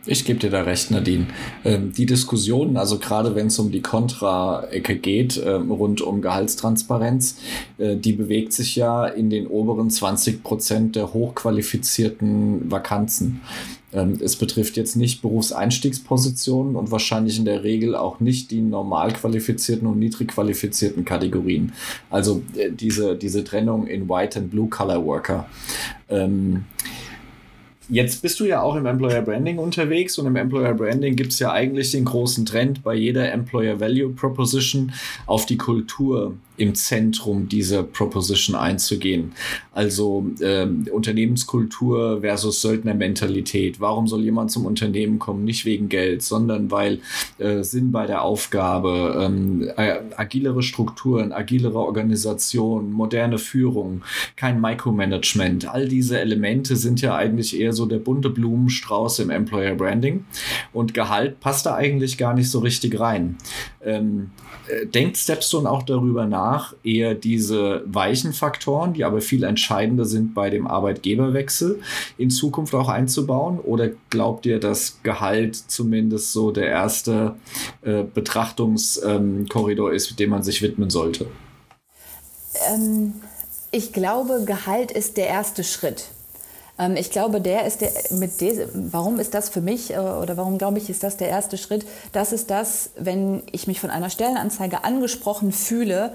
Ich 0.06 0.24
gebe 0.24 0.38
dir 0.38 0.50
da 0.50 0.62
recht, 0.62 0.90
Nadine. 0.90 1.26
Ähm, 1.64 1.92
die 1.92 2.06
Diskussion, 2.06 2.76
also 2.76 2.98
gerade 2.98 3.34
wenn 3.34 3.48
es 3.48 3.58
um 3.58 3.70
die 3.70 3.82
Kontra-Ecke 3.82 4.96
geht, 4.96 5.40
ähm, 5.44 5.70
rund 5.70 6.00
um 6.00 6.22
Gehaltstransparenz, 6.22 7.36
äh, 7.78 7.96
die 7.96 8.14
bewegt 8.14 8.52
sich 8.52 8.76
ja 8.76 9.06
in 9.06 9.28
den 9.28 9.46
oberen 9.46 9.90
20 9.90 10.42
Prozent 10.42 10.96
der 10.96 11.12
hochqualifizierten 11.12 12.70
Vakanzen. 12.70 13.42
Ähm, 13.92 14.18
es 14.20 14.36
betrifft 14.36 14.76
jetzt 14.76 14.96
nicht 14.96 15.22
Berufseinstiegspositionen 15.22 16.76
und 16.76 16.90
wahrscheinlich 16.90 17.38
in 17.38 17.44
der 17.44 17.64
Regel 17.64 17.96
auch 17.96 18.20
nicht 18.20 18.50
die 18.50 18.60
normal 18.60 19.12
qualifizierten 19.12 19.86
und 19.88 19.98
niedrig 19.98 20.28
qualifizierten 20.28 21.04
Kategorien. 21.04 21.72
Also 22.10 22.42
äh, 22.56 22.70
diese, 22.70 23.16
diese 23.16 23.44
Trennung 23.44 23.86
in 23.86 24.08
White 24.08 24.38
and 24.38 24.50
Blue 24.50 24.68
Color 24.68 25.04
Worker. 25.04 25.48
Ähm, 26.08 26.64
Jetzt 27.92 28.22
bist 28.22 28.38
du 28.38 28.44
ja 28.44 28.62
auch 28.62 28.76
im 28.76 28.86
Employer 28.86 29.20
Branding 29.20 29.58
unterwegs 29.58 30.16
und 30.16 30.26
im 30.26 30.36
Employer 30.36 30.74
Branding 30.74 31.16
gibt 31.16 31.32
es 31.32 31.40
ja 31.40 31.50
eigentlich 31.50 31.90
den 31.90 32.04
großen 32.04 32.46
Trend 32.46 32.84
bei 32.84 32.94
jeder 32.94 33.32
Employer 33.32 33.80
Value 33.80 34.10
Proposition 34.10 34.92
auf 35.26 35.44
die 35.44 35.56
Kultur 35.56 36.36
im 36.60 36.74
Zentrum 36.74 37.48
dieser 37.48 37.82
Proposition 37.82 38.54
einzugehen. 38.54 39.32
Also 39.72 40.26
ähm, 40.42 40.86
Unternehmenskultur 40.92 42.20
versus 42.20 42.60
Söldnermentalität. 42.60 43.80
Warum 43.80 44.06
soll 44.06 44.22
jemand 44.22 44.50
zum 44.50 44.66
Unternehmen 44.66 45.18
kommen? 45.18 45.44
Nicht 45.44 45.64
wegen 45.64 45.88
Geld, 45.88 46.22
sondern 46.22 46.70
weil 46.70 47.00
äh, 47.38 47.62
Sinn 47.62 47.92
bei 47.92 48.06
der 48.06 48.22
Aufgabe, 48.22 49.22
ähm, 49.24 49.70
agilere 50.16 50.62
Strukturen, 50.62 51.32
agilere 51.32 51.78
Organisation, 51.78 52.92
moderne 52.92 53.38
Führung, 53.38 54.02
kein 54.36 54.60
Micromanagement. 54.60 55.66
All 55.66 55.88
diese 55.88 56.20
Elemente 56.20 56.76
sind 56.76 57.00
ja 57.00 57.16
eigentlich 57.16 57.58
eher 57.58 57.72
so 57.72 57.86
der 57.86 58.00
bunte 58.00 58.28
Blumenstrauß 58.28 59.20
im 59.20 59.30
Employer 59.30 59.76
Branding. 59.76 60.26
Und 60.74 60.92
Gehalt 60.92 61.40
passt 61.40 61.64
da 61.64 61.74
eigentlich 61.74 62.18
gar 62.18 62.34
nicht 62.34 62.50
so 62.50 62.58
richtig 62.58 63.00
rein. 63.00 63.38
Ähm, 63.82 64.30
äh, 64.68 64.86
denkt 64.86 65.16
Stepstone 65.16 65.70
auch 65.70 65.82
darüber 65.82 66.26
nach, 66.26 66.74
eher 66.84 67.14
diese 67.14 67.82
weichen 67.86 68.32
Faktoren, 68.32 68.92
die 68.92 69.04
aber 69.04 69.20
viel 69.20 69.42
entscheidender 69.42 70.04
sind 70.04 70.34
bei 70.34 70.50
dem 70.50 70.66
Arbeitgeberwechsel, 70.66 71.80
in 72.18 72.30
Zukunft 72.30 72.74
auch 72.74 72.88
einzubauen? 72.88 73.58
Oder 73.58 73.90
glaubt 74.10 74.44
ihr, 74.44 74.60
dass 74.60 75.02
Gehalt 75.02 75.56
zumindest 75.56 76.32
so 76.32 76.50
der 76.50 76.66
erste 76.66 77.36
äh, 77.82 78.02
Betrachtungskorridor 78.02 79.90
ähm, 79.90 79.96
ist, 79.96 80.18
dem 80.18 80.30
man 80.30 80.42
sich 80.42 80.60
widmen 80.60 80.90
sollte? 80.90 81.26
Ähm, 82.68 83.14
ich 83.70 83.92
glaube, 83.92 84.44
Gehalt 84.44 84.90
ist 84.90 85.16
der 85.16 85.28
erste 85.28 85.64
Schritt. 85.64 86.08
Ähm, 86.80 86.96
ich 86.96 87.10
glaube, 87.10 87.40
der 87.40 87.66
ist 87.66 87.82
der, 87.82 87.92
mit 88.10 88.40
des, 88.40 88.68
warum 88.74 89.20
ist 89.20 89.34
das 89.34 89.50
für 89.50 89.60
mich 89.60 89.92
äh, 89.92 89.98
oder 89.98 90.36
warum 90.36 90.58
glaube 90.58 90.78
ich, 90.78 90.88
ist 90.88 91.02
das 91.02 91.16
der 91.16 91.28
erste 91.28 91.58
Schritt? 91.58 91.86
Das 92.12 92.32
ist 92.32 92.50
das, 92.50 92.90
wenn 92.96 93.42
ich 93.52 93.66
mich 93.66 93.80
von 93.80 93.90
einer 93.90 94.10
Stellenanzeige 94.10 94.82
angesprochen 94.82 95.52
fühle, 95.52 96.12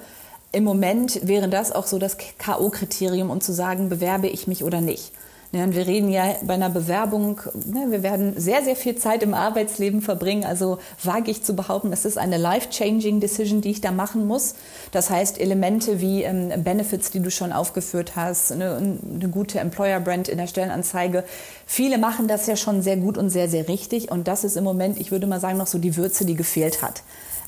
im 0.51 0.63
Moment 0.63 1.27
wäre 1.27 1.49
das 1.49 1.71
auch 1.71 1.85
so 1.85 1.99
das 1.99 2.17
K.O.-Kriterium, 2.17 3.29
um 3.29 3.41
zu 3.41 3.53
sagen, 3.53 3.89
bewerbe 3.89 4.27
ich 4.27 4.47
mich 4.47 4.63
oder 4.63 4.81
nicht. 4.81 5.11
Ja, 5.55 5.63
und 5.63 5.73
wir 5.73 5.87
reden 5.87 6.09
ja 6.09 6.35
bei 6.43 6.55
einer 6.55 6.69
Bewerbung, 6.69 7.39
ne, 7.53 7.85
wir 7.89 8.03
werden 8.03 8.33
sehr, 8.35 8.61
sehr 8.61 8.75
viel 8.75 8.97
Zeit 8.97 9.23
im 9.23 9.33
Arbeitsleben 9.33 10.01
verbringen. 10.01 10.43
Also 10.43 10.79
wage 11.01 11.31
ich 11.31 11.43
zu 11.43 11.55
behaupten, 11.55 11.93
es 11.93 12.03
ist 12.03 12.17
eine 12.17 12.35
life-changing 12.35 13.21
Decision, 13.21 13.61
die 13.61 13.71
ich 13.71 13.79
da 13.79 13.93
machen 13.93 14.27
muss. 14.27 14.55
Das 14.91 15.09
heißt, 15.09 15.39
Elemente 15.39 16.01
wie 16.01 16.23
ähm, 16.23 16.51
Benefits, 16.61 17.09
die 17.09 17.21
du 17.21 17.31
schon 17.31 17.53
aufgeführt 17.53 18.17
hast, 18.17 18.51
eine, 18.51 18.75
eine 18.75 19.29
gute 19.29 19.59
Employer-Brand 19.59 20.27
in 20.27 20.39
der 20.39 20.47
Stellenanzeige. 20.47 21.23
Viele 21.65 21.99
machen 21.99 22.27
das 22.27 22.47
ja 22.47 22.57
schon 22.57 22.81
sehr 22.81 22.97
gut 22.97 23.17
und 23.17 23.29
sehr, 23.29 23.47
sehr 23.47 23.69
richtig. 23.69 24.11
Und 24.11 24.27
das 24.27 24.43
ist 24.43 24.57
im 24.57 24.65
Moment, 24.65 24.99
ich 24.99 25.11
würde 25.11 25.25
mal 25.25 25.39
sagen, 25.39 25.57
noch 25.57 25.67
so 25.67 25.77
die 25.77 25.95
Würze, 25.95 26.25
die 26.25 26.35
gefehlt 26.35 26.81
hat 26.81 27.01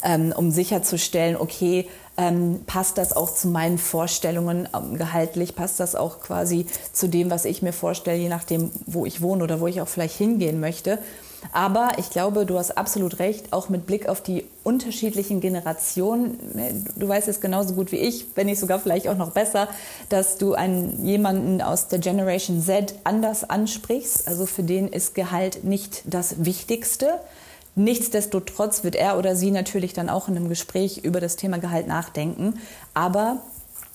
ähm, 0.04 0.34
um 0.36 0.52
sicherzustellen, 0.52 1.38
okay, 1.38 1.88
ähm, 2.17 2.62
passt 2.65 2.97
das 2.97 3.13
auch 3.13 3.33
zu 3.33 3.47
meinen 3.47 3.77
Vorstellungen 3.77 4.67
ähm, 4.75 4.97
gehaltlich, 4.97 5.55
passt 5.55 5.79
das 5.79 5.95
auch 5.95 6.19
quasi 6.19 6.65
zu 6.91 7.07
dem, 7.07 7.29
was 7.29 7.45
ich 7.45 7.62
mir 7.62 7.74
vorstelle, 7.74 8.17
je 8.17 8.29
nachdem, 8.29 8.71
wo 8.86 9.05
ich 9.05 9.21
wohne 9.21 9.43
oder 9.43 9.59
wo 9.59 9.67
ich 9.67 9.81
auch 9.81 9.88
vielleicht 9.88 10.17
hingehen 10.17 10.59
möchte. 10.59 11.00
Aber 11.51 11.91
ich 11.97 12.09
glaube, 12.09 12.45
du 12.45 12.57
hast 12.57 12.77
absolut 12.77 13.19
recht, 13.19 13.53
auch 13.53 13.69
mit 13.69 13.86
Blick 13.86 14.09
auf 14.09 14.21
die 14.21 14.45
unterschiedlichen 14.63 15.39
Generationen. 15.39 16.38
Ne, 16.53 16.83
du 16.95 17.07
weißt 17.07 17.27
es 17.27 17.39
genauso 17.39 17.75
gut 17.75 17.91
wie 17.91 17.97
ich, 17.97 18.25
wenn 18.36 18.47
nicht 18.47 18.59
sogar 18.59 18.79
vielleicht 18.79 19.07
auch 19.07 19.17
noch 19.17 19.31
besser, 19.31 19.69
dass 20.09 20.38
du 20.38 20.53
einen, 20.53 21.05
jemanden 21.05 21.62
aus 21.62 21.88
der 21.88 22.00
Generation 22.00 22.62
Z 22.62 22.95
anders 23.03 23.50
ansprichst. 23.50 24.27
Also 24.27 24.45
für 24.45 24.63
den 24.63 24.88
ist 24.88 25.15
Gehalt 25.15 25.63
nicht 25.63 26.01
das 26.05 26.43
Wichtigste. 26.43 27.19
Nichtsdestotrotz 27.77 28.84
wird 28.84 28.96
er 28.96 29.19
oder 29.19 29.36
sie 29.36 29.51
natürlich 29.51 29.93
dann 29.93 30.10
auch 30.10 30.27
in 30.27 30.36
einem 30.36 30.50
Gespräch 30.50 31.03
über 31.03 31.22
das 31.22 31.36
Thema 31.36 31.60
Gehalt 31.60 31.88
nachdenken. 31.88 32.60
Aber 32.96 33.38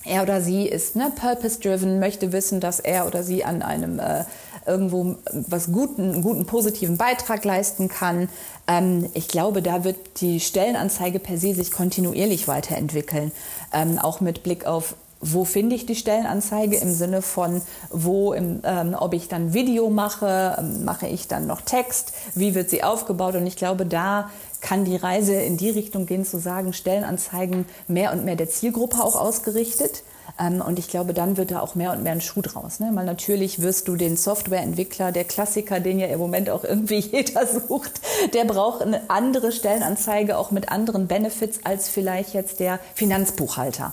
er 0.05 0.23
oder 0.23 0.41
sie 0.41 0.69
ist 0.69 0.95
ne, 0.95 1.13
purpose-driven, 1.15 1.99
möchte 1.99 2.33
wissen, 2.33 2.61
dass 2.61 2.79
er 2.79 3.09
oder 3.09 3.25
sie 3.25 3.45
an 3.45 3.61
einem, 3.63 3.99
äh, 3.99 4.25
irgendwo 4.67 5.17
was 5.33 5.73
guten, 5.73 6.13
einen 6.13 6.23
guten 6.23 6.47
positiven 6.47 6.97
Beitrag 6.97 7.45
leisten 7.45 7.89
kann. 7.89 8.29
Ähm, 8.69 9.09
ich 9.15 9.27
glaube, 9.27 9.63
da 9.63 9.83
wird 9.83 10.21
die 10.21 10.39
Stellenanzeige 10.39 11.19
per 11.19 11.37
se 11.37 11.53
sich 11.53 11.73
kontinuierlich 11.73 12.47
weiterentwickeln, 12.47 13.33
ähm, 13.73 13.99
auch 13.99 14.21
mit 14.21 14.45
Blick 14.45 14.65
auf 14.65 14.95
wo 15.23 15.45
finde 15.45 15.77
ich 15.77 15.87
die 15.87 15.95
Stellenanzeige 15.95 16.77
im 16.77 16.93
Sinne 16.93 17.23
von, 17.23 17.63
wo, 17.91 18.33
im, 18.33 18.61
ähm, 18.65 18.95
ob 18.99 19.15
ich 19.15 19.29
dann 19.29 19.55
Video 19.55 19.89
mache, 19.89 20.57
ähm, 20.59 20.85
mache 20.85 21.07
ich 21.07 21.29
dann 21.29 21.47
noch 21.47 21.61
Text, 21.63 22.13
wie 22.35 22.55
wird 22.55 22.69
sie 22.69 22.83
aufgebaut 22.83 23.37
und 23.37 23.47
ich 23.47 23.57
glaube, 23.57 23.87
da 23.87 24.31
kann 24.61 24.85
die 24.85 24.97
Reise 24.97 25.35
in 25.35 25.57
die 25.57 25.71
Richtung 25.71 26.07
gehen, 26.07 26.25
zu 26.25 26.39
sagen, 26.39 26.73
Stellenanzeigen 26.73 27.67
mehr 27.89 28.13
und 28.13 28.25
mehr 28.25 28.37
der 28.37 28.49
Zielgruppe 28.49 29.03
auch 29.03 29.17
ausgerichtet. 29.17 30.03
Ähm, 30.41 30.61
und 30.61 30.79
ich 30.79 30.89
glaube, 30.89 31.15
dann 31.15 31.37
wird 31.37 31.51
da 31.51 31.61
auch 31.61 31.75
mehr 31.75 31.93
und 31.93 32.03
mehr 32.03 32.13
ein 32.13 32.21
Schuh 32.21 32.43
draus. 32.43 32.81
Ne? 32.81 32.91
Weil 32.95 33.05
natürlich 33.05 33.61
wirst 33.61 33.89
du 33.89 33.97
den 33.97 34.17
Softwareentwickler, 34.17 35.13
der 35.13 35.25
Klassiker, 35.25 35.81
den 35.81 35.99
ja 35.99 36.07
im 36.07 36.19
Moment 36.19 36.49
auch 36.51 36.65
irgendwie 36.65 36.99
jeder 37.13 37.47
sucht, 37.47 38.01
der 38.33 38.45
braucht 38.45 38.83
eine 38.83 39.11
andere 39.11 39.53
Stellenanzeige, 39.53 40.39
auch 40.39 40.51
mit 40.51 40.71
anderen 40.71 41.07
Benefits 41.07 41.61
als 41.65 41.89
vielleicht 41.89 42.35
jetzt 42.35 42.61
der 42.61 42.79
Finanzbuchhalter. 42.95 43.93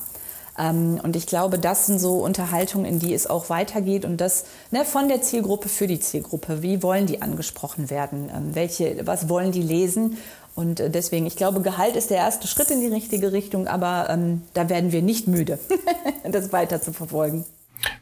Ähm, 0.60 1.00
und 1.02 1.16
ich 1.16 1.26
glaube, 1.26 1.58
das 1.58 1.86
sind 1.86 2.00
so 2.00 2.20
Unterhaltungen, 2.20 2.86
in 2.86 3.00
die 3.00 3.14
es 3.14 3.28
auch 3.28 3.50
weitergeht 3.50 4.06
und 4.06 4.18
das 4.22 4.44
ne, 4.72 4.86
von 4.86 5.08
der 5.08 5.22
Zielgruppe 5.22 5.70
für 5.70 5.88
die 5.88 6.00
Zielgruppe. 6.00 6.62
Wie 6.62 6.84
wollen 6.84 7.06
die 7.06 7.22
angesprochen 7.22 7.90
werden? 7.90 8.30
Ähm, 8.36 8.56
welche, 8.56 9.08
was 9.08 9.30
wollen 9.30 9.52
die 9.52 9.64
lesen? 9.64 10.18
Und 10.56 10.80
äh, 10.82 10.90
deswegen, 10.90 11.26
ich 11.26 11.38
glaube, 11.38 11.62
Gehalt 11.62 11.96
ist 11.96 12.10
der 12.10 12.18
erste 12.18 12.48
Schritt 12.48 12.70
in 12.70 12.82
die 12.82 12.88
richtige 12.88 13.32
Richtung, 13.32 13.68
aber 13.68 14.08
ähm, 14.10 14.42
da 14.54 14.68
werden 14.70 14.92
wir 14.92 15.02
nicht 15.02 15.28
müde, 15.28 15.58
das 16.30 16.52
weiter 16.52 16.82
zu 16.82 16.92
verfolgen. 16.92 17.46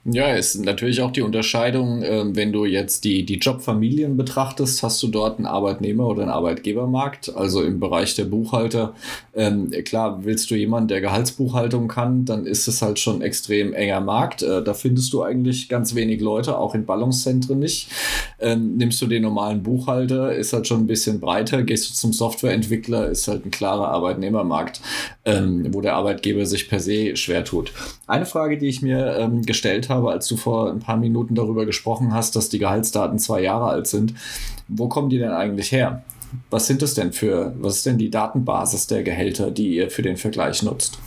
Ja, 0.06 0.34
ist 0.34 0.56
natürlich 0.64 1.02
auch 1.02 1.12
die 1.12 1.22
Unterscheidung, 1.22 2.02
äh, 2.02 2.24
wenn 2.36 2.52
du 2.52 2.66
jetzt 2.66 3.04
die, 3.04 3.26
die 3.26 3.38
Jobfamilien 3.38 4.18
betrachtest, 4.18 4.82
hast 4.82 5.04
du 5.04 5.08
dort 5.08 5.38
einen 5.38 5.46
Arbeitnehmer- 5.46 6.08
oder 6.08 6.24
einen 6.24 6.32
Arbeitgebermarkt. 6.32 7.36
Also 7.36 7.62
im 7.62 7.80
Bereich 7.80 8.16
der 8.16 8.26
Buchhalter, 8.26 8.96
ähm, 9.36 9.70
klar, 9.84 10.24
willst 10.24 10.50
du 10.50 10.56
jemanden, 10.56 10.88
der 10.88 11.02
Gehaltsbuchhaltung 11.02 11.88
kann, 11.90 12.26
dann 12.26 12.46
ist 12.46 12.68
es 12.68 12.82
halt 12.82 13.00
schon 13.00 13.18
ein 13.18 13.22
extrem 13.22 13.74
enger 13.74 14.00
Markt. 14.00 14.44
Äh, 14.44 14.64
da 14.64 14.74
findest 14.74 15.12
du 15.14 15.24
eigentlich 15.24 15.70
ganz 15.70 15.94
wenig 15.94 16.22
Leute, 16.22 16.58
auch 16.58 16.74
in 16.74 16.86
Ballungszentren 16.86 17.60
nicht. 17.60 17.90
Ähm, 18.40 18.78
nimmst 18.78 19.02
du 19.02 19.08
den 19.08 19.24
normalen 19.24 19.62
Buchhalter, 19.62 20.34
ist 20.34 20.54
halt 20.54 20.68
schon 20.68 20.82
ein 20.82 20.88
bisschen 20.88 21.20
breiter. 21.20 21.64
Gehst 21.64 21.90
du 21.90 21.94
zum 21.94 22.14
Softwareentwickler, 22.14 23.10
ist 23.10 23.28
halt 23.28 23.46
ein 23.46 23.52
klarer 23.52 23.90
Arbeitnehmermarkt, 23.90 24.82
ähm, 25.26 25.68
wo 25.74 25.82
der 25.82 25.96
Arbeitgeber 25.96 26.46
sich 26.46 26.70
per 26.70 26.80
se 26.80 27.16
schwer 27.16 27.44
tut. 27.44 27.74
Eine 28.08 28.26
Frage, 28.26 28.58
die 28.58 28.68
ich 28.68 28.82
mir 28.82 29.18
ähm, 29.18 29.46
gestellt 29.68 29.90
habe, 29.90 30.12
als 30.12 30.28
du 30.28 30.38
vor 30.38 30.72
ein 30.72 30.80
paar 30.80 30.98
Minuten 30.98 31.36
darüber 31.36 31.66
gesprochen 31.66 32.14
hast, 32.14 32.36
dass 32.36 32.50
die 32.50 32.60
Gehaltsdaten 32.60 33.20
zwei 33.20 33.42
Jahre 33.42 33.66
alt 33.66 33.88
sind, 33.88 34.14
wo 34.68 34.88
kommen 34.88 35.10
die 35.10 35.18
denn 35.18 35.32
eigentlich 35.32 35.72
her? 35.72 36.04
Was 36.50 36.68
sind 36.68 36.82
es 36.82 36.94
denn 36.94 37.12
für, 37.12 37.54
was 37.60 37.78
ist 37.78 37.86
denn 37.86 37.98
die 37.98 38.10
Datenbasis 38.10 38.88
der 38.88 39.04
Gehälter, 39.04 39.52
die 39.52 39.76
ihr 39.76 39.90
für 39.90 40.02
den 40.02 40.18
Vergleich 40.18 40.64
nutzt? 40.64 41.00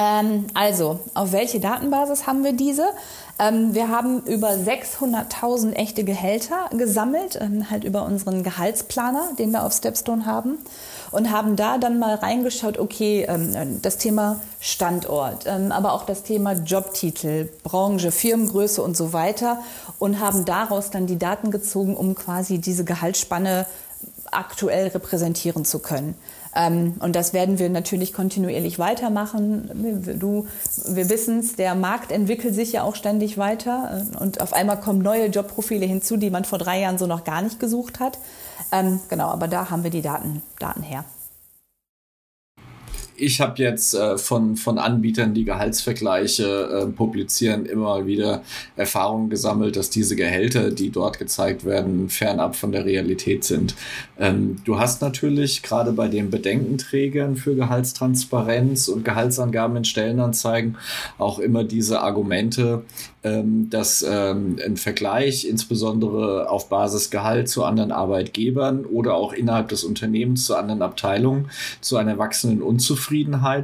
Ähm, 0.00 0.46
also, 0.54 1.00
auf 1.12 1.32
welche 1.32 1.60
Datenbasis 1.60 2.26
haben 2.26 2.42
wir 2.42 2.54
diese? 2.54 2.86
Ähm, 3.38 3.74
wir 3.74 3.88
haben 3.88 4.22
über 4.22 4.48
600.000 4.48 5.74
echte 5.74 6.04
Gehälter 6.04 6.70
gesammelt, 6.72 7.38
ähm, 7.38 7.70
halt 7.70 7.84
über 7.84 8.04
unseren 8.04 8.42
Gehaltsplaner, 8.42 9.32
den 9.38 9.50
wir 9.50 9.62
auf 9.64 9.74
Stepstone 9.74 10.24
haben 10.24 10.56
und 11.10 11.30
haben 11.30 11.54
da 11.54 11.76
dann 11.76 11.98
mal 11.98 12.14
reingeschaut, 12.14 12.78
okay, 12.78 13.26
ähm, 13.28 13.82
das 13.82 13.98
Thema 13.98 14.40
Standort, 14.58 15.44
ähm, 15.46 15.70
aber 15.70 15.92
auch 15.92 16.06
das 16.06 16.22
Thema 16.22 16.52
Jobtitel, 16.52 17.50
Branche, 17.62 18.10
Firmengröße 18.10 18.82
und 18.82 18.96
so 18.96 19.12
weiter 19.12 19.58
und 19.98 20.18
haben 20.18 20.46
daraus 20.46 20.90
dann 20.90 21.06
die 21.06 21.18
Daten 21.18 21.50
gezogen, 21.50 21.94
um 21.94 22.14
quasi 22.14 22.58
diese 22.58 22.84
Gehaltsspanne 22.84 23.66
aktuell 24.30 24.88
repräsentieren 24.88 25.64
zu 25.66 25.80
können. 25.80 26.14
Ähm, 26.54 26.94
und 27.00 27.14
das 27.14 27.32
werden 27.32 27.58
wir 27.58 27.68
natürlich 27.68 28.12
kontinuierlich 28.12 28.78
weitermachen. 28.78 29.70
Du, 30.18 30.46
wir 30.86 31.08
wissen 31.08 31.40
es, 31.40 31.56
der 31.56 31.74
Markt 31.74 32.10
entwickelt 32.12 32.54
sich 32.54 32.72
ja 32.72 32.82
auch 32.82 32.96
ständig 32.96 33.38
weiter 33.38 34.06
und 34.18 34.40
auf 34.40 34.52
einmal 34.52 34.80
kommen 34.80 35.00
neue 35.00 35.26
Jobprofile 35.26 35.86
hinzu, 35.86 36.16
die 36.16 36.30
man 36.30 36.44
vor 36.44 36.58
drei 36.58 36.80
Jahren 36.80 36.98
so 36.98 37.06
noch 37.06 37.24
gar 37.24 37.42
nicht 37.42 37.60
gesucht 37.60 38.00
hat. 38.00 38.18
Ähm, 38.72 39.00
genau, 39.08 39.28
aber 39.28 39.48
da 39.48 39.70
haben 39.70 39.84
wir 39.84 39.90
die 39.90 40.02
Daten, 40.02 40.42
Daten 40.58 40.82
her 40.82 41.04
ich 43.20 43.40
habe 43.40 43.62
jetzt 43.62 43.94
äh, 43.94 44.16
von, 44.16 44.56
von 44.56 44.78
Anbietern, 44.78 45.34
die 45.34 45.44
Gehaltsvergleiche 45.44 46.44
äh, 46.44 46.86
publizieren, 46.86 47.66
immer 47.66 48.06
wieder 48.06 48.42
Erfahrungen 48.76 49.28
gesammelt, 49.28 49.76
dass 49.76 49.90
diese 49.90 50.16
Gehälter, 50.16 50.70
die 50.70 50.90
dort 50.90 51.18
gezeigt 51.18 51.64
werden, 51.64 52.08
fernab 52.08 52.56
von 52.56 52.72
der 52.72 52.84
Realität 52.84 53.44
sind. 53.44 53.74
Ähm, 54.18 54.56
du 54.64 54.78
hast 54.78 55.02
natürlich 55.02 55.62
gerade 55.62 55.92
bei 55.92 56.08
den 56.08 56.30
Bedenkenträgern 56.30 57.36
für 57.36 57.54
Gehaltstransparenz 57.54 58.88
und 58.88 59.04
Gehaltsangaben 59.04 59.76
in 59.76 59.84
Stellenanzeigen 59.84 60.76
auch 61.18 61.38
immer 61.38 61.64
diese 61.64 62.00
Argumente, 62.00 62.84
ähm, 63.22 63.68
dass 63.68 64.02
ähm, 64.08 64.56
ein 64.64 64.78
Vergleich 64.78 65.46
insbesondere 65.46 66.48
auf 66.48 66.70
Basis 66.70 67.10
Gehalt 67.10 67.50
zu 67.50 67.64
anderen 67.64 67.92
Arbeitgebern 67.92 68.86
oder 68.86 69.14
auch 69.14 69.34
innerhalb 69.34 69.68
des 69.68 69.84
Unternehmens 69.84 70.46
zu 70.46 70.56
anderen 70.56 70.80
Abteilungen 70.80 71.50
zu 71.82 71.98
einer 71.98 72.16
wachsenden 72.16 72.62
Unzufriedenheit 72.62 73.09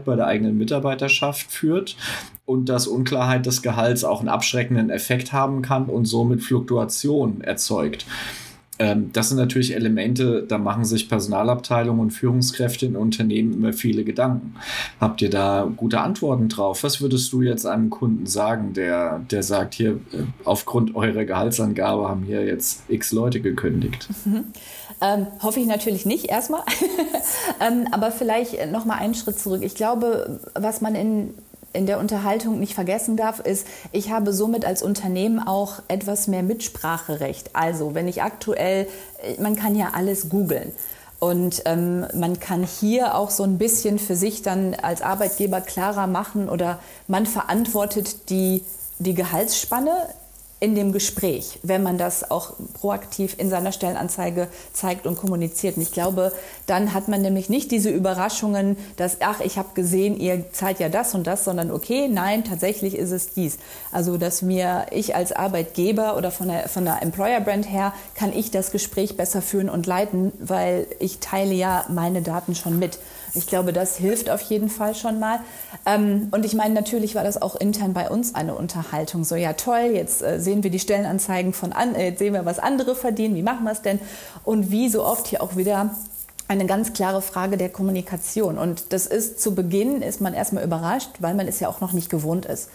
bei 0.04 0.16
der 0.16 0.26
eigenen 0.26 0.58
Mitarbeiterschaft 0.58 1.50
führt 1.50 1.96
und 2.44 2.68
dass 2.68 2.86
Unklarheit 2.86 3.46
des 3.46 3.62
Gehalts 3.62 4.04
auch 4.04 4.20
einen 4.20 4.28
abschreckenden 4.28 4.90
Effekt 4.90 5.32
haben 5.32 5.62
kann 5.62 5.86
und 5.86 6.04
somit 6.06 6.42
Fluktuation 6.42 7.40
erzeugt. 7.40 8.06
Ähm, 8.78 9.10
das 9.12 9.28
sind 9.28 9.38
natürlich 9.38 9.74
Elemente, 9.74 10.44
da 10.46 10.58
machen 10.58 10.84
sich 10.84 11.08
Personalabteilungen 11.08 12.00
und 12.00 12.10
Führungskräfte 12.10 12.86
in 12.86 12.96
Unternehmen 12.96 13.54
immer 13.54 13.72
viele 13.72 14.04
Gedanken. 14.04 14.54
Habt 15.00 15.22
ihr 15.22 15.30
da 15.30 15.70
gute 15.76 16.00
Antworten 16.00 16.48
drauf? 16.48 16.82
Was 16.82 17.00
würdest 17.00 17.32
du 17.32 17.42
jetzt 17.42 17.66
einem 17.66 17.90
Kunden 17.90 18.26
sagen, 18.26 18.74
der, 18.74 19.20
der 19.30 19.42
sagt, 19.42 19.74
hier, 19.74 19.92
äh, 20.12 20.24
aufgrund 20.44 20.94
eurer 20.94 21.24
Gehaltsangabe 21.24 22.08
haben 22.08 22.24
hier 22.24 22.44
jetzt 22.44 22.82
x 22.88 23.12
Leute 23.12 23.40
gekündigt? 23.40 24.08
Mhm. 24.26 24.46
Ähm, 25.00 25.26
hoffe 25.42 25.60
ich 25.60 25.66
natürlich 25.66 26.06
nicht 26.06 26.30
erstmal. 26.30 26.62
ähm, 27.60 27.86
aber 27.92 28.10
vielleicht 28.10 28.72
noch 28.72 28.86
mal 28.86 28.96
einen 28.96 29.14
Schritt 29.14 29.38
zurück. 29.38 29.62
Ich 29.62 29.74
glaube, 29.74 30.40
was 30.54 30.80
man 30.80 30.94
in 30.94 31.34
in 31.76 31.86
der 31.86 31.98
Unterhaltung 32.00 32.58
nicht 32.58 32.74
vergessen 32.74 33.16
darf, 33.16 33.40
ist, 33.40 33.66
ich 33.92 34.10
habe 34.10 34.32
somit 34.32 34.64
als 34.64 34.82
Unternehmen 34.82 35.38
auch 35.38 35.82
etwas 35.88 36.26
mehr 36.26 36.42
Mitspracherecht. 36.42 37.50
Also, 37.54 37.94
wenn 37.94 38.08
ich 38.08 38.22
aktuell, 38.22 38.88
man 39.38 39.56
kann 39.56 39.74
ja 39.74 39.90
alles 39.94 40.28
googeln. 40.28 40.72
Und 41.18 41.62
ähm, 41.64 42.06
man 42.14 42.40
kann 42.40 42.62
hier 42.62 43.14
auch 43.14 43.30
so 43.30 43.42
ein 43.42 43.58
bisschen 43.58 43.98
für 43.98 44.16
sich 44.16 44.42
dann 44.42 44.74
als 44.74 45.00
Arbeitgeber 45.00 45.60
klarer 45.60 46.06
machen 46.06 46.48
oder 46.48 46.78
man 47.08 47.24
verantwortet 47.24 48.28
die, 48.28 48.62
die 48.98 49.14
Gehaltsspanne 49.14 50.08
in 50.58 50.74
dem 50.74 50.92
Gespräch, 50.92 51.58
wenn 51.62 51.82
man 51.82 51.98
das 51.98 52.30
auch 52.30 52.54
proaktiv 52.72 53.34
in 53.38 53.50
seiner 53.50 53.72
Stellenanzeige 53.72 54.48
zeigt 54.72 55.06
und 55.06 55.18
kommuniziert. 55.18 55.76
Und 55.76 55.82
ich 55.82 55.92
glaube, 55.92 56.32
dann 56.66 56.94
hat 56.94 57.08
man 57.08 57.20
nämlich 57.20 57.50
nicht 57.50 57.70
diese 57.70 57.90
Überraschungen, 57.90 58.78
dass, 58.96 59.18
ach, 59.20 59.40
ich 59.40 59.58
habe 59.58 59.68
gesehen, 59.74 60.18
ihr 60.18 60.50
zahlt 60.52 60.80
ja 60.80 60.88
das 60.88 61.14
und 61.14 61.26
das, 61.26 61.44
sondern 61.44 61.70
okay, 61.70 62.08
nein, 62.08 62.42
tatsächlich 62.42 62.96
ist 62.96 63.10
es 63.10 63.34
dies. 63.34 63.58
Also, 63.92 64.16
dass 64.16 64.40
mir 64.40 64.86
ich 64.92 65.14
als 65.14 65.32
Arbeitgeber 65.32 66.16
oder 66.16 66.30
von 66.30 66.48
der, 66.48 66.70
von 66.70 66.86
der 66.86 67.02
Employer 67.02 67.40
Brand 67.40 67.70
her, 67.70 67.92
kann 68.14 68.32
ich 68.32 68.50
das 68.50 68.70
Gespräch 68.70 69.16
besser 69.16 69.42
führen 69.42 69.68
und 69.68 69.86
leiten, 69.86 70.32
weil 70.38 70.86
ich 71.00 71.18
teile 71.18 71.52
ja 71.52 71.84
meine 71.90 72.22
Daten 72.22 72.54
schon 72.54 72.78
mit. 72.78 72.98
Ich 73.36 73.46
glaube, 73.46 73.72
das 73.72 73.96
hilft 73.96 74.30
auf 74.30 74.40
jeden 74.42 74.68
Fall 74.68 74.94
schon 74.94 75.18
mal. 75.18 75.40
Ähm, 75.84 76.28
und 76.30 76.44
ich 76.44 76.54
meine, 76.54 76.74
natürlich 76.74 77.14
war 77.14 77.24
das 77.24 77.40
auch 77.40 77.56
intern 77.56 77.92
bei 77.92 78.08
uns 78.10 78.34
eine 78.34 78.54
Unterhaltung. 78.54 79.24
So, 79.24 79.36
ja 79.36 79.52
toll, 79.52 79.90
jetzt 79.92 80.22
äh, 80.22 80.40
sehen 80.40 80.62
wir 80.62 80.70
die 80.70 80.78
Stellenanzeigen 80.78 81.52
von 81.52 81.72
an, 81.72 81.94
äh, 81.94 82.08
jetzt 82.08 82.18
sehen 82.18 82.34
wir, 82.34 82.44
was 82.44 82.58
andere 82.58 82.94
verdienen, 82.94 83.34
wie 83.34 83.42
machen 83.42 83.64
wir 83.64 83.72
es 83.72 83.82
denn? 83.82 84.00
Und 84.44 84.70
wie 84.70 84.88
so 84.88 85.04
oft 85.04 85.26
hier 85.26 85.42
auch 85.42 85.56
wieder 85.56 85.90
eine 86.48 86.66
ganz 86.66 86.92
klare 86.92 87.22
Frage 87.22 87.56
der 87.56 87.68
Kommunikation. 87.68 88.58
Und 88.58 88.92
das 88.92 89.06
ist 89.06 89.40
zu 89.40 89.54
Beginn, 89.54 90.02
ist 90.02 90.20
man 90.20 90.32
erstmal 90.32 90.64
überrascht, 90.64 91.10
weil 91.18 91.34
man 91.34 91.48
es 91.48 91.60
ja 91.60 91.68
auch 91.68 91.80
noch 91.80 91.92
nicht 91.92 92.08
gewohnt 92.08 92.46
ist. 92.46 92.68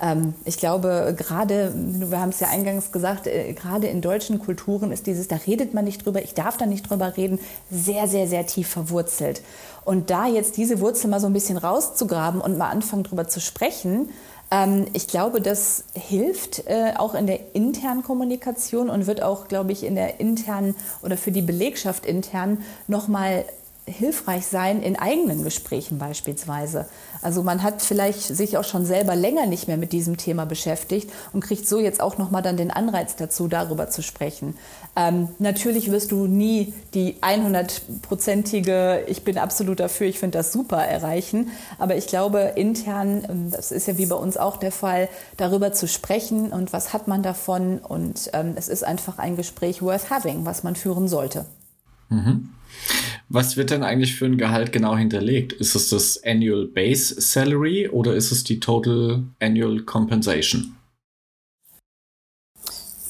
Ähm, 0.00 0.34
ich 0.44 0.56
glaube, 0.56 1.14
gerade, 1.16 1.72
wir 1.74 2.20
haben 2.20 2.30
es 2.30 2.40
ja 2.40 2.48
eingangs 2.48 2.92
gesagt, 2.92 3.26
äh, 3.26 3.52
gerade 3.52 3.88
in 3.88 4.00
deutschen 4.00 4.38
Kulturen 4.38 4.92
ist 4.92 5.06
dieses, 5.06 5.28
da 5.28 5.36
redet 5.36 5.74
man 5.74 5.84
nicht 5.84 6.04
drüber, 6.04 6.22
ich 6.22 6.34
darf 6.34 6.56
da 6.56 6.66
nicht 6.66 6.88
drüber 6.88 7.16
reden, 7.16 7.38
sehr, 7.70 8.08
sehr, 8.08 8.26
sehr 8.26 8.46
tief 8.46 8.68
verwurzelt. 8.68 9.42
Und 9.88 10.10
da 10.10 10.26
jetzt 10.26 10.58
diese 10.58 10.80
Wurzel 10.80 11.08
mal 11.08 11.18
so 11.18 11.26
ein 11.28 11.32
bisschen 11.32 11.56
rauszugraben 11.56 12.42
und 12.42 12.58
mal 12.58 12.68
anfangen 12.68 13.04
drüber 13.04 13.26
zu 13.26 13.40
sprechen, 13.40 14.10
ähm, 14.50 14.84
ich 14.92 15.08
glaube, 15.08 15.40
das 15.40 15.84
hilft 15.94 16.66
äh, 16.66 16.92
auch 16.98 17.14
in 17.14 17.26
der 17.26 17.54
internen 17.54 18.02
Kommunikation 18.02 18.90
und 18.90 19.06
wird 19.06 19.22
auch, 19.22 19.48
glaube 19.48 19.72
ich, 19.72 19.84
in 19.84 19.94
der 19.94 20.20
internen 20.20 20.74
oder 21.02 21.16
für 21.16 21.32
die 21.32 21.40
Belegschaft 21.40 22.04
intern 22.04 22.58
nochmal 22.86 23.46
hilfreich 23.88 24.46
sein 24.46 24.82
in 24.82 24.96
eigenen 24.96 25.44
Gesprächen 25.44 25.98
beispielsweise. 25.98 26.86
Also 27.22 27.42
man 27.42 27.62
hat 27.62 27.82
vielleicht 27.82 28.22
sich 28.22 28.56
auch 28.56 28.64
schon 28.64 28.84
selber 28.84 29.16
länger 29.16 29.46
nicht 29.46 29.66
mehr 29.66 29.76
mit 29.76 29.92
diesem 29.92 30.16
Thema 30.16 30.46
beschäftigt 30.46 31.10
und 31.32 31.40
kriegt 31.42 31.66
so 31.66 31.80
jetzt 31.80 32.00
auch 32.00 32.18
nochmal 32.18 32.42
dann 32.42 32.56
den 32.56 32.70
Anreiz 32.70 33.16
dazu, 33.16 33.48
darüber 33.48 33.90
zu 33.90 34.02
sprechen. 34.02 34.56
Ähm, 34.94 35.28
natürlich 35.38 35.90
wirst 35.90 36.12
du 36.12 36.26
nie 36.26 36.74
die 36.94 37.16
100-prozentige, 37.20 39.04
ich 39.06 39.24
bin 39.24 39.38
absolut 39.38 39.80
dafür, 39.80 40.06
ich 40.06 40.18
finde 40.18 40.38
das 40.38 40.52
super 40.52 40.78
erreichen. 40.78 41.50
Aber 41.78 41.96
ich 41.96 42.06
glaube, 42.06 42.52
intern, 42.56 43.24
ähm, 43.28 43.50
das 43.50 43.72
ist 43.72 43.86
ja 43.86 43.98
wie 43.98 44.06
bei 44.06 44.16
uns 44.16 44.36
auch 44.36 44.56
der 44.56 44.72
Fall, 44.72 45.08
darüber 45.36 45.72
zu 45.72 45.88
sprechen 45.88 46.52
und 46.52 46.72
was 46.72 46.92
hat 46.92 47.08
man 47.08 47.22
davon. 47.22 47.78
Und 47.78 48.30
ähm, 48.32 48.52
es 48.56 48.68
ist 48.68 48.84
einfach 48.84 49.18
ein 49.18 49.36
Gespräch 49.36 49.82
worth 49.82 50.10
having, 50.10 50.44
was 50.44 50.62
man 50.62 50.76
führen 50.76 51.08
sollte. 51.08 51.46
Mhm. 52.08 52.50
Was 53.28 53.56
wird 53.56 53.70
denn 53.70 53.82
eigentlich 53.82 54.14
für 54.14 54.24
ein 54.24 54.38
Gehalt 54.38 54.72
genau 54.72 54.96
hinterlegt? 54.96 55.52
Ist 55.52 55.74
es 55.74 55.90
das 55.90 56.22
Annual 56.24 56.66
Base 56.66 57.20
Salary 57.20 57.88
oder 57.88 58.14
ist 58.14 58.32
es 58.32 58.44
die 58.44 58.58
Total 58.58 59.22
Annual 59.38 59.80
Compensation? 59.80 60.74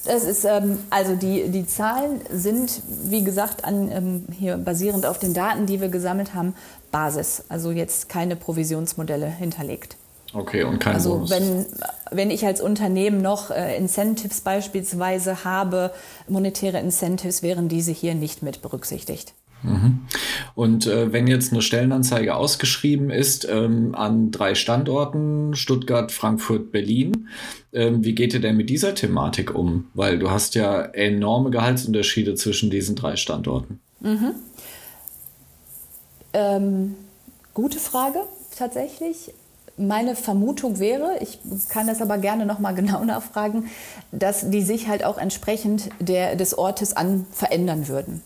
Das 0.05 0.25
ist, 0.25 0.45
ähm, 0.45 0.79
also 0.89 1.17
die, 1.17 1.51
die 1.51 1.67
Zahlen 1.67 2.23
sind, 2.33 2.81
wie 3.05 3.23
gesagt, 3.23 3.65
an, 3.65 3.93
ähm, 3.93 4.25
hier 4.37 4.57
basierend 4.57 5.05
auf 5.05 5.19
den 5.19 5.35
Daten, 5.35 5.67
die 5.67 5.83
wir 5.83 5.89
gesammelt 5.89 6.33
haben, 6.35 6.55
Basis. 6.91 7.45
Also 7.51 7.71
jetzt 7.71 8.09
keine 8.09 8.35
Provisionsmodelle 8.35 9.27
hinterlegt. 9.27 9.97
Okay, 10.33 10.63
und 10.63 10.79
kein 10.79 10.95
Also 10.95 11.11
Bonus. 11.15 11.31
wenn, 11.31 11.67
wenn 12.11 12.31
ich 12.31 12.45
als 12.47 12.61
Unternehmen 12.61 13.21
noch 13.21 13.51
äh, 13.51 13.77
Incentives 13.77 14.41
beispielsweise 14.41 15.45
habe, 15.45 15.93
monetäre 16.27 16.79
Incentives, 16.79 17.43
wären 17.43 17.69
diese 17.69 17.93
hier 17.93 18.15
nicht 18.15 18.43
mit 18.43 18.63
berücksichtigt. 18.63 19.35
Mhm. 19.63 20.01
Und 20.55 20.87
äh, 20.87 21.13
wenn 21.13 21.27
jetzt 21.27 21.53
eine 21.53 21.63
Stellenanzeige 21.63 22.35
ausgeschrieben 22.35 23.11
ist 23.11 23.47
ähm, 23.51 23.95
an 23.95 24.31
drei 24.31 24.55
Standorten, 24.55 25.55
Stuttgart, 25.55 26.13
Frankfurt, 26.13 26.71
Berlin, 26.71 27.29
ähm, 27.73 28.05
wie 28.05 28.15
geht 28.15 28.35
ihr 28.35 28.41
denn 28.41 28.57
mit 28.57 28.71
dieser 28.71 28.95
Thematik 28.95 29.55
um? 29.55 29.87
Weil 29.95 30.19
du 30.19 30.31
hast 30.31 30.55
ja 30.55 30.83
enorme 30.83 31.51
Gehaltsunterschiede 31.51 32.35
zwischen 32.35 32.71
diesen 32.71 32.97
drei 32.97 33.17
Standorten. 33.17 33.81
Mhm. 34.01 34.35
Ähm, 36.33 36.95
gute 37.55 37.79
Frage 37.79 38.21
tatsächlich. 38.57 39.33
Meine 39.77 40.17
Vermutung 40.17 40.81
wäre, 40.81 41.19
ich 41.21 41.39
kann 41.69 41.87
das 41.87 42.03
aber 42.03 42.19
gerne 42.19 42.47
noch 42.47 42.59
mal 42.59 42.73
genau 42.75 43.05
nachfragen, 43.05 43.67
dass 44.13 44.51
die 44.51 44.63
sich 44.63 44.89
halt 44.89 45.05
auch 45.05 45.19
entsprechend 45.19 45.89
der, 45.99 46.37
des 46.37 46.57
Ortes 46.57 46.97
an 46.97 47.27
verändern 47.33 47.89
würden. 47.89 48.23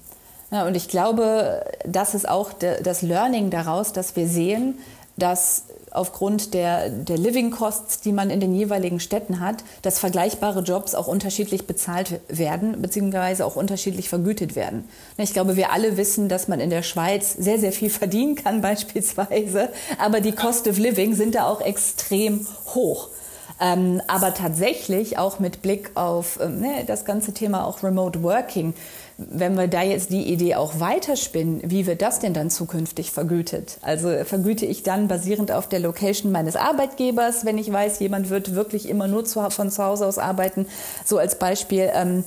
Ja, 0.53 0.67
und 0.67 0.77
ich 0.77 0.89
glaube, 0.89 1.65
das 1.87 2.15
ist 2.15 2.29
auch 2.29 2.53
das 2.53 3.01
Learning 3.01 3.49
daraus, 3.49 3.95
dass 3.95 4.17
wir 4.17 4.29
sehen, 4.29 4.79
dass 5.17 5.65
aufgrund 5.91 6.53
der, 6.55 6.91
der 6.91 7.17
Living 7.17 7.51
Costs, 7.51 8.01
die 8.01 8.13
man 8.13 8.31
in 8.31 8.41
den 8.41 8.55
jeweiligen 8.55 9.01
Städten 9.01 9.41
hat, 9.41 9.65
dass 9.83 9.99
vergleichbare 9.99 10.61
Jobs 10.61 10.95
auch 10.95 11.07
unterschiedlich 11.07 11.67
bezahlt 11.67 12.21
werden, 12.29 12.81
beziehungsweise 12.81 13.47
auch 13.47 13.57
unterschiedlich 13.57 14.09
vergütet 14.09 14.55
werden. 14.55 14.89
Ich 15.17 15.33
glaube, 15.33 15.57
wir 15.57 15.73
alle 15.73 15.97
wissen, 15.97 16.29
dass 16.29 16.49
man 16.49 16.61
in 16.61 16.71
der 16.71 16.83
Schweiz 16.83 17.33
sehr, 17.33 17.59
sehr 17.59 17.73
viel 17.73 17.91
verdienen 17.91 18.35
kann 18.35 18.61
beispielsweise, 18.63 19.71
aber 19.99 20.21
die 20.21 20.33
Cost 20.33 20.69
of 20.69 20.79
Living 20.79 21.15
sind 21.15 21.35
da 21.35 21.47
auch 21.47 21.63
extrem 21.63 22.47
hoch. 22.75 23.09
Ähm, 23.61 24.03
aber 24.09 24.35
tatsächlich 24.35 25.19
auch 25.19 25.39
mit 25.39 25.63
Blick 25.63 25.93
auf 25.95 26.39
ähm, 26.43 26.61
ne, 26.61 26.85
das 26.87 27.05
ganze 27.05 27.33
Thema 27.33 27.65
auch 27.65 27.83
Remote 27.83 28.23
Working 28.23 28.75
wenn 29.19 29.57
wir 29.57 29.69
da 29.69 29.83
jetzt 29.83 30.11
die 30.11 30.33
Idee 30.33 30.55
auch 30.55 30.81
weiterspinnen, 30.81 31.63
wie 31.65 31.87
wird 31.87 32.03
das 32.03 32.19
denn 32.19 32.35
dann 32.35 32.51
zukünftig 32.51 33.11
vergütet? 33.11 33.79
Also 33.83 34.11
vergüte 34.25 34.67
ich 34.67 34.83
dann 34.83 35.09
basierend 35.09 35.53
auf 35.53 35.69
der 35.69 35.81
Location 35.81 36.33
meines 36.33 36.57
Arbeitgebers, 36.57 37.45
wenn 37.45 37.59
ich 37.59 37.73
weiß, 37.73 38.01
jemand 38.01 38.31
wird 38.31 38.55
wirklich 38.55 38.89
immer 38.89 39.09
nur 39.09 39.27
von 39.27 39.71
zu 39.71 39.85
Hause 39.85 40.07
aus 40.07 40.19
arbeiten. 40.19 40.67
So 41.05 41.19
als 41.19 41.39
Beispiel. 41.39 41.91
Ähm, 41.95 42.25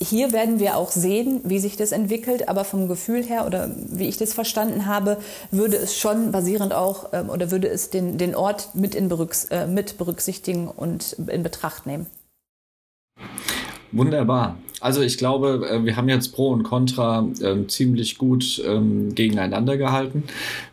hier 0.00 0.32
werden 0.32 0.58
wir 0.58 0.76
auch 0.76 0.90
sehen, 0.90 1.40
wie 1.44 1.60
sich 1.60 1.76
das 1.76 1.92
entwickelt, 1.92 2.48
aber 2.48 2.64
vom 2.64 2.88
Gefühl 2.88 3.22
her 3.22 3.46
oder 3.46 3.70
wie 3.76 4.08
ich 4.08 4.16
das 4.16 4.32
verstanden 4.32 4.86
habe, 4.86 5.18
würde 5.50 5.76
es 5.76 5.96
schon 5.96 6.32
basierend 6.32 6.74
auch 6.74 7.10
ähm, 7.12 7.30
oder 7.30 7.50
würde 7.50 7.68
es 7.68 7.90
den, 7.90 8.18
den 8.18 8.34
Ort 8.34 8.70
mit, 8.74 8.94
in 8.94 9.08
berücks 9.08 9.46
äh, 9.46 9.66
mit 9.66 9.96
berücksichtigen 9.96 10.68
und 10.68 11.12
in 11.12 11.42
Betracht 11.42 11.86
nehmen. 11.86 12.06
Wunderbar. 13.94 14.58
Also 14.80 15.00
ich 15.00 15.16
glaube, 15.16 15.66
äh, 15.70 15.84
wir 15.84 15.96
haben 15.96 16.08
jetzt 16.08 16.34
Pro 16.34 16.50
und 16.50 16.64
Contra 16.64 17.26
äh, 17.40 17.66
ziemlich 17.68 18.18
gut 18.18 18.62
ähm, 18.66 19.14
gegeneinander 19.14 19.78
gehalten. 19.78 20.24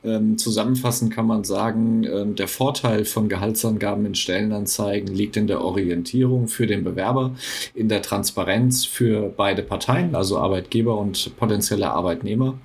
Ähm, 0.03 0.38
zusammenfassend 0.38 1.13
kann 1.13 1.27
man 1.27 1.43
sagen, 1.43 2.03
äh, 2.03 2.25
der 2.25 2.47
Vorteil 2.47 3.05
von 3.05 3.29
Gehaltsangaben 3.29 4.05
in 4.05 4.15
Stellenanzeigen 4.15 5.15
liegt 5.15 5.38
in 5.38 5.47
der 5.47 5.62
Orientierung 5.63 6.47
für 6.47 6.67
den 6.67 6.84
Bewerber, 6.84 7.36
in 7.73 7.88
der 7.88 8.01
Transparenz 8.01 8.86
für 8.86 9.29
beide 9.29 9.62
Parteien, 9.62 10.13
also 10.13 10.39
Arbeitgeber 10.39 10.97
und 10.97 11.38
potenzielle 11.38 11.91
Arbeitnehmer. 11.91 12.55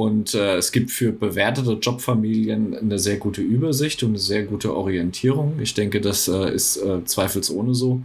Und 0.00 0.34
äh, 0.34 0.56
es 0.56 0.72
gibt 0.72 0.90
für 0.90 1.12
bewertete 1.12 1.72
Jobfamilien 1.72 2.74
eine 2.74 2.98
sehr 2.98 3.18
gute 3.18 3.42
Übersicht 3.42 4.02
und 4.02 4.12
eine 4.12 4.18
sehr 4.18 4.44
gute 4.44 4.74
Orientierung. 4.74 5.58
Ich 5.60 5.74
denke, 5.74 6.00
das 6.00 6.26
äh, 6.26 6.54
ist 6.54 6.78
äh, 6.78 7.04
zweifelsohne 7.04 7.74
so. 7.74 8.00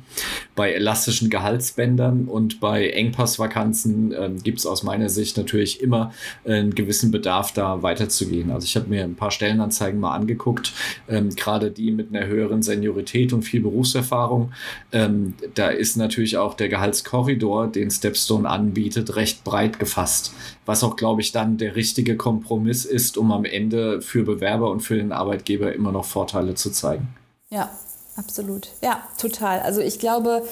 Bei 0.58 0.74
elastischen 0.74 1.30
Gehaltsbändern 1.30 2.26
und 2.26 2.60
bei 2.60 2.90
Engpassvakanzen 2.90 4.14
ähm, 4.14 4.44
gibt 4.44 4.60
es 4.60 4.66
aus 4.66 4.84
meiner 4.84 5.08
Sicht 5.08 5.38
natürlich 5.38 5.80
immer 5.80 6.12
einen 6.44 6.76
gewissen 6.76 7.12
Bedarf, 7.12 7.54
da 7.54 7.82
weiterzugehen. 7.82 8.52
Also 8.52 8.66
ich 8.66 8.76
habe 8.76 8.90
mir 8.90 9.06
ein 9.06 9.16
paar 9.16 9.32
Stellenanzeigen 9.32 9.98
mal 9.98 10.16
angeguckt, 10.16 10.74
ähm, 11.08 11.30
gerade 11.34 11.72
die 11.72 11.92
mit 11.92 12.14
einer 12.14 12.28
höheren 12.28 12.62
Seniorität 12.62 13.32
und 13.32 13.44
viel 13.44 13.62
Berufserfahrung. 13.62 14.52
Ähm, 14.92 15.36
da 15.54 15.70
ist 15.70 15.96
natürlich 15.96 16.36
auch 16.36 16.56
der 16.56 16.68
Gehaltskorridor, 16.68 17.68
den 17.68 17.90
Stepstone 17.90 18.50
anbietet, 18.50 19.16
recht 19.16 19.46
breit 19.46 19.80
gefasst. 19.80 20.34
Was 20.66 20.84
auch, 20.84 20.98
glaube 20.98 21.22
ich, 21.22 21.32
dann 21.32 21.58
der 21.58 21.76
richtige 21.76 21.85
Kompromiss 22.18 22.86
ist, 22.86 23.18
um 23.18 23.32
am 23.32 23.46
Ende 23.46 24.02
für 24.02 24.24
Bewerber 24.24 24.72
und 24.72 24.82
für 24.82 24.96
den 24.96 25.12
Arbeitgeber 25.12 25.74
immer 25.74 25.92
noch 25.92 26.06
Vorteile 26.06 26.56
zu 26.56 26.72
zeigen. 26.72 27.08
Ja, 27.50 27.70
absolut. 28.16 28.70
Ja, 28.82 29.04
total. 29.18 29.60
Also 29.60 29.82
ich 29.82 30.00
glaube, 30.00 30.44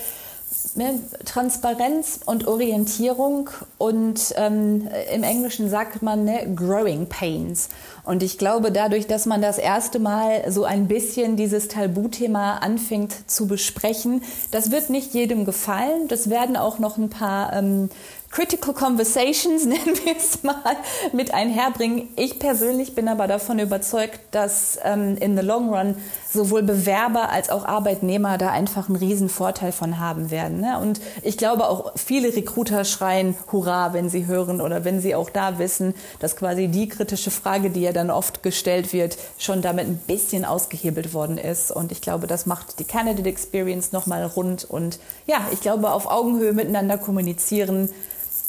ne, 0.75 0.99
Transparenz 1.25 2.19
und 2.25 2.47
Orientierung 2.47 3.49
und 3.77 4.33
ähm, 4.35 4.87
im 5.13 5.23
Englischen 5.23 5.69
sagt 5.69 6.01
man 6.01 6.23
ne, 6.23 6.53
Growing 6.55 7.07
Pains. 7.07 7.69
Und 8.03 8.23
ich 8.23 8.37
glaube, 8.37 8.71
dadurch, 8.71 9.07
dass 9.07 9.25
man 9.25 9.41
das 9.41 9.57
erste 9.57 9.99
Mal 9.99 10.51
so 10.51 10.63
ein 10.63 10.87
bisschen 10.87 11.35
dieses 11.35 11.67
Tabuthema 11.67 12.57
anfängt 12.57 13.29
zu 13.29 13.47
besprechen, 13.47 14.21
das 14.51 14.71
wird 14.71 14.89
nicht 14.89 15.13
jedem 15.13 15.45
gefallen. 15.45 16.07
Das 16.07 16.29
werden 16.29 16.57
auch 16.57 16.79
noch 16.79 16.97
ein 16.97 17.09
paar 17.09 17.53
ähm, 17.53 17.89
Critical 18.33 18.73
Conversations, 18.73 19.63
nennen 19.67 19.95
wir 20.03 20.17
es 20.17 20.41
mal, 20.41 20.75
mit 21.11 21.35
einherbringen. 21.35 22.09
Ich 22.15 22.39
persönlich 22.39 22.95
bin 22.95 23.07
aber 23.07 23.27
davon 23.27 23.59
überzeugt, 23.59 24.19
dass 24.31 24.79
ähm, 24.83 25.17
in 25.17 25.37
the 25.37 25.45
long 25.45 25.69
run 25.69 25.95
sowohl 26.31 26.63
Bewerber 26.63 27.29
als 27.29 27.51
auch 27.51 27.63
Arbeitnehmer 27.63 28.39
da 28.39 28.49
einfach 28.49 28.89
einen 28.89 28.95
riesen 28.95 29.29
Vorteil 29.29 29.71
von 29.71 29.99
haben 29.99 30.31
werden. 30.31 30.61
Ne? 30.61 30.79
Und 30.79 30.99
ich 31.21 31.37
glaube 31.37 31.69
auch 31.69 31.91
viele 31.95 32.35
Recruiter 32.35 32.85
schreien 32.85 33.35
Hurra, 33.51 33.93
wenn 33.93 34.09
sie 34.09 34.25
hören 34.25 34.61
oder 34.61 34.83
wenn 34.83 34.99
sie 34.99 35.13
auch 35.13 35.29
da 35.29 35.59
wissen, 35.59 35.93
dass 36.17 36.35
quasi 36.35 36.69
die 36.69 36.89
kritische 36.89 37.29
Frage, 37.29 37.69
die 37.69 37.81
ja 37.81 37.91
dann 37.91 38.09
oft 38.09 38.41
gestellt 38.41 38.93
wird, 38.93 39.15
schon 39.37 39.61
damit 39.61 39.85
ein 39.85 39.97
bisschen 40.07 40.43
ausgehebelt 40.43 41.13
worden 41.13 41.37
ist. 41.37 41.69
Und 41.69 41.91
ich 41.91 42.01
glaube, 42.01 42.25
das 42.25 42.47
macht 42.47 42.79
die 42.79 42.85
Candidate 42.85 43.29
Experience 43.29 43.91
nochmal 43.91 44.25
rund. 44.25 44.63
Und 44.63 44.97
ja, 45.27 45.45
ich 45.51 45.61
glaube, 45.61 45.91
auf 45.91 46.07
Augenhöhe 46.07 46.53
miteinander 46.53 46.97
kommunizieren, 46.97 47.89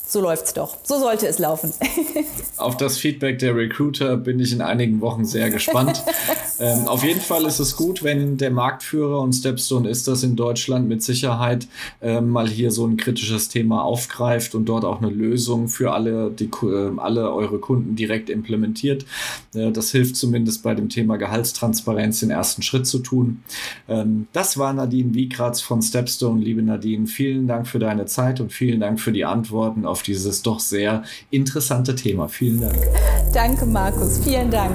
so 0.06 0.20
läuft's 0.20 0.54
doch. 0.54 0.76
So 0.82 0.98
sollte 0.98 1.26
es 1.26 1.38
laufen. 1.38 1.72
Auf 2.56 2.76
das 2.76 2.98
Feedback 2.98 3.38
der 3.38 3.56
Recruiter 3.56 4.16
bin 4.16 4.38
ich 4.38 4.52
in 4.52 4.60
einigen 4.60 5.00
Wochen 5.00 5.24
sehr 5.24 5.50
gespannt. 5.50 6.02
ähm, 6.58 6.86
auf 6.86 7.04
jeden 7.04 7.20
Fall 7.20 7.44
ist 7.44 7.58
es 7.58 7.76
gut, 7.76 8.02
wenn 8.02 8.36
der 8.36 8.50
Marktführer 8.50 9.20
und 9.20 9.32
Stepstone 9.32 9.88
ist 9.88 10.08
das 10.08 10.22
in 10.22 10.36
Deutschland 10.36 10.88
mit 10.88 11.02
Sicherheit 11.02 11.66
äh, 12.00 12.20
mal 12.20 12.48
hier 12.48 12.70
so 12.70 12.86
ein 12.86 12.96
kritisches 12.96 13.48
Thema 13.48 13.82
aufgreift 13.82 14.54
und 14.54 14.66
dort 14.66 14.84
auch 14.84 15.00
eine 15.00 15.10
Lösung 15.10 15.68
für 15.68 15.92
alle, 15.92 16.30
die, 16.30 16.50
äh, 16.66 16.90
alle 16.96 17.32
eure 17.32 17.58
Kunden 17.58 17.96
direkt 17.96 18.30
implementiert. 18.30 19.04
Äh, 19.54 19.72
das 19.72 19.90
hilft 19.90 20.16
zumindest 20.16 20.62
bei 20.62 20.74
dem 20.74 20.88
Thema 20.88 21.16
Gehaltstransparenz 21.16 22.20
den 22.20 22.30
ersten 22.30 22.62
Schritt 22.62 22.86
zu 22.86 22.98
tun. 23.00 23.42
Ähm, 23.88 24.28
das 24.32 24.58
war 24.58 24.72
Nadine 24.72 25.14
Wiegratz 25.14 25.60
von 25.60 25.82
Stepstone. 25.82 26.40
Liebe 26.40 26.62
Nadine, 26.62 27.06
vielen 27.06 27.46
Dank 27.46 27.66
für 27.66 27.78
deine 27.78 28.06
Zeit 28.06 28.40
und 28.40 28.52
vielen 28.52 28.80
Dank 28.80 29.00
für 29.00 29.12
die 29.12 29.24
Antworten 29.24 29.86
auf 29.86 30.02
dieses 30.02 30.42
doch 30.42 30.60
sehr 30.60 31.02
interessante 31.30 31.94
Thema. 31.94 32.28
Vielen 32.28 32.60
Dank. 32.60 32.78
Danke, 33.32 33.66
Markus. 33.66 34.20
Vielen 34.24 34.50
Dank. 34.50 34.74